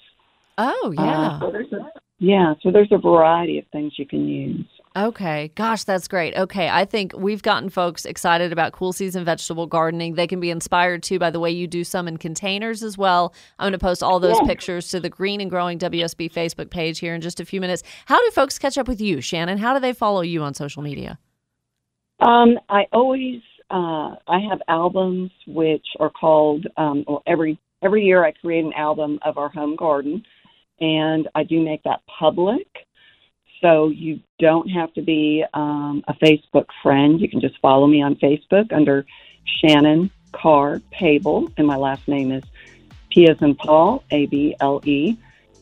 Oh, 0.58 0.94
Uh, 0.98 1.04
yeah. 1.04 1.40
so 1.40 1.52
there's 1.52 1.72
a, 1.74 1.92
yeah, 2.20 2.54
so 2.62 2.72
there's 2.72 2.92
a 2.92 2.98
variety 2.98 3.58
of 3.60 3.66
things 3.72 3.94
you 3.98 4.06
can 4.06 4.28
use. 4.28 4.66
Okay. 4.96 5.52
Gosh, 5.56 5.84
that's 5.86 6.08
great. 6.08 6.38
Okay. 6.38 6.70
I 6.70 6.86
think 6.86 7.14
we've 7.18 7.42
gotten 7.42 7.70
folks 7.70 8.06
excited 8.06 8.52
about 8.52 8.74
cool 8.74 8.94
season 8.94 9.26
vegetable 9.26 9.66
gardening. 9.66 10.14
They 10.14 10.28
can 10.28 10.40
be 10.40 10.52
inspired 10.52 11.02
too 11.02 11.18
by 11.18 11.32
the 11.32 11.40
way 11.40 11.50
you 11.50 11.66
do 11.66 11.84
some 11.84 12.08
in 12.08 12.18
containers 12.18 12.84
as 12.84 12.96
well. 12.96 13.34
I'm 13.58 13.64
going 13.66 13.72
to 13.74 13.80
post 13.80 14.04
all 14.04 14.20
those 14.20 14.38
Yeah. 14.42 14.46
pictures 14.48 14.90
to 14.90 15.00
the 15.00 15.10
Green 15.10 15.42
and 15.42 15.50
Growing 15.50 15.80
WSB 15.80 16.30
Facebook 16.30 16.70
page 16.70 17.00
here 17.00 17.16
in 17.16 17.22
just 17.22 17.40
a 17.40 17.46
few 17.46 17.60
minutes. 17.60 17.82
How 18.06 18.20
do 18.24 18.30
folks 18.32 18.60
catch 18.60 18.78
up 18.78 18.88
with 18.88 19.02
you, 19.02 19.20
Shannon? 19.20 19.58
How 19.58 19.74
do 19.74 19.80
they 19.80 19.94
follow 19.94 20.22
you 20.22 20.44
on 20.44 20.54
social 20.54 20.84
media? 20.84 21.18
Um, 22.20 22.60
I 22.70 22.86
always 22.94 23.42
uh, 23.72 24.14
I 24.28 24.40
have 24.48 24.62
albums 24.68 25.32
which 25.48 25.86
are 26.00 26.12
called 26.12 26.68
um, 26.78 27.04
well, 27.08 27.24
every 27.26 27.58
every 27.82 28.04
year 28.04 28.24
I 28.24 28.32
create 28.32 28.64
an 28.64 28.74
album 28.74 29.18
of 29.26 29.40
our 29.40 29.50
home 29.50 29.76
garden, 29.76 30.24
and 30.80 31.28
I 31.36 31.44
do 31.44 31.62
make 31.62 31.84
that 31.84 32.02
public. 32.08 32.68
So 33.62 33.88
you 33.88 34.20
don't 34.40 34.70
have 34.70 34.94
to 34.96 35.02
be 35.02 35.46
um, 35.54 36.04
a 36.08 36.14
Facebook 36.16 36.66
friend. 36.82 37.22
You 37.22 37.30
can 37.30 37.40
just 37.40 37.58
follow 37.62 37.88
me 37.88 38.02
on 38.02 38.16
Facebook 38.16 38.74
under 38.74 39.06
Shannon 39.46 40.12
Carr 40.34 40.82
Pable, 40.92 41.50
and 41.58 41.66
my 41.66 41.78
last 41.78 42.08
name 42.08 42.32
is 42.32 42.44
P 43.10 43.30
as 43.30 43.42
in 43.42 43.56
Paul, 43.56 44.04
A 44.12 44.26
B 44.26 44.56
L 44.60 44.82
E. 44.84 45.16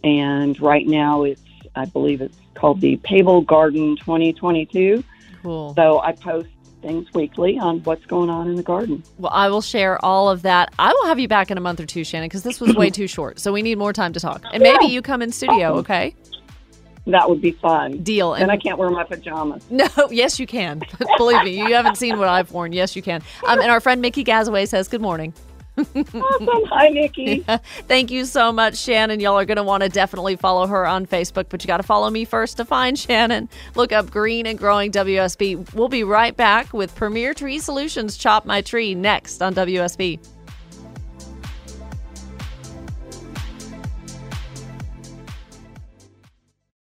And 0.03 0.59
right 0.59 0.87
now 0.87 1.23
it's 1.23 1.41
I 1.75 1.85
believe 1.85 2.21
it's 2.21 2.37
called 2.55 2.81
the 2.81 2.97
Pable 2.97 3.41
Garden 3.41 3.95
2022. 3.97 5.03
Cool. 5.43 5.73
So 5.75 5.99
I 5.99 6.11
post 6.13 6.49
things 6.81 7.07
weekly 7.13 7.57
on 7.59 7.79
what's 7.83 8.05
going 8.05 8.29
on 8.29 8.47
in 8.49 8.55
the 8.55 8.63
garden. 8.63 9.03
Well, 9.17 9.31
I 9.33 9.49
will 9.49 9.61
share 9.61 10.03
all 10.03 10.29
of 10.29 10.41
that. 10.43 10.73
I 10.79 10.91
will 10.93 11.05
have 11.07 11.19
you 11.19 11.27
back 11.27 11.51
in 11.51 11.57
a 11.57 11.61
month 11.61 11.79
or 11.79 11.85
two, 11.85 12.03
Shannon, 12.03 12.27
because 12.27 12.43
this 12.43 12.59
was 12.59 12.75
way 12.75 12.89
too 12.91 13.07
short. 13.07 13.39
So 13.39 13.51
we 13.53 13.61
need 13.61 13.77
more 13.77 13.93
time 13.93 14.13
to 14.13 14.19
talk. 14.19 14.43
And 14.51 14.61
maybe 14.61 14.85
you 14.85 15.01
come 15.01 15.21
in 15.21 15.31
studio, 15.31 15.75
okay? 15.77 16.15
That 17.07 17.29
would 17.29 17.41
be 17.41 17.51
fun. 17.51 18.03
Deal. 18.03 18.33
Then 18.33 18.43
And 18.43 18.51
I 18.51 18.57
can't 18.57 18.77
wear 18.77 18.89
my 18.89 19.03
pajamas. 19.03 19.65
No, 19.71 19.87
yes, 20.11 20.39
you 20.39 20.45
can. 20.45 20.81
Believe 21.17 21.43
me, 21.43 21.57
you 21.57 21.73
haven't 21.73 21.95
seen 21.97 22.19
what 22.19 22.27
I've 22.27 22.51
worn. 22.51 22.73
Yes, 22.73 22.95
you 22.95 23.01
can. 23.01 23.21
Um, 23.47 23.59
and 23.59 23.71
our 23.71 23.79
friend 23.79 24.01
Mickey 24.01 24.23
Gazaway 24.23 24.67
says, 24.67 24.87
Good 24.87 25.01
morning. 25.01 25.33
Awesome. 25.77 26.13
Hi, 26.13 26.89
Nikki. 26.89 27.45
Thank 27.87 28.11
you 28.11 28.25
so 28.25 28.51
much, 28.51 28.77
Shannon. 28.77 29.19
Y'all 29.19 29.37
are 29.37 29.45
going 29.45 29.57
to 29.57 29.63
want 29.63 29.83
to 29.83 29.89
definitely 29.89 30.35
follow 30.35 30.67
her 30.67 30.85
on 30.85 31.05
Facebook, 31.05 31.45
but 31.49 31.63
you 31.63 31.67
got 31.67 31.77
to 31.77 31.83
follow 31.83 32.09
me 32.09 32.25
first 32.25 32.57
to 32.57 32.65
find 32.65 32.97
Shannon. 32.97 33.49
Look 33.75 33.91
up 33.91 34.09
Green 34.09 34.45
and 34.45 34.57
Growing 34.57 34.91
WSB. 34.91 35.73
We'll 35.73 35.89
be 35.89 36.03
right 36.03 36.35
back 36.35 36.73
with 36.73 36.95
Premier 36.95 37.33
Tree 37.33 37.59
Solutions 37.59 38.17
Chop 38.17 38.45
My 38.45 38.61
Tree 38.61 38.95
next 38.95 39.41
on 39.41 39.55
WSB. 39.55 40.19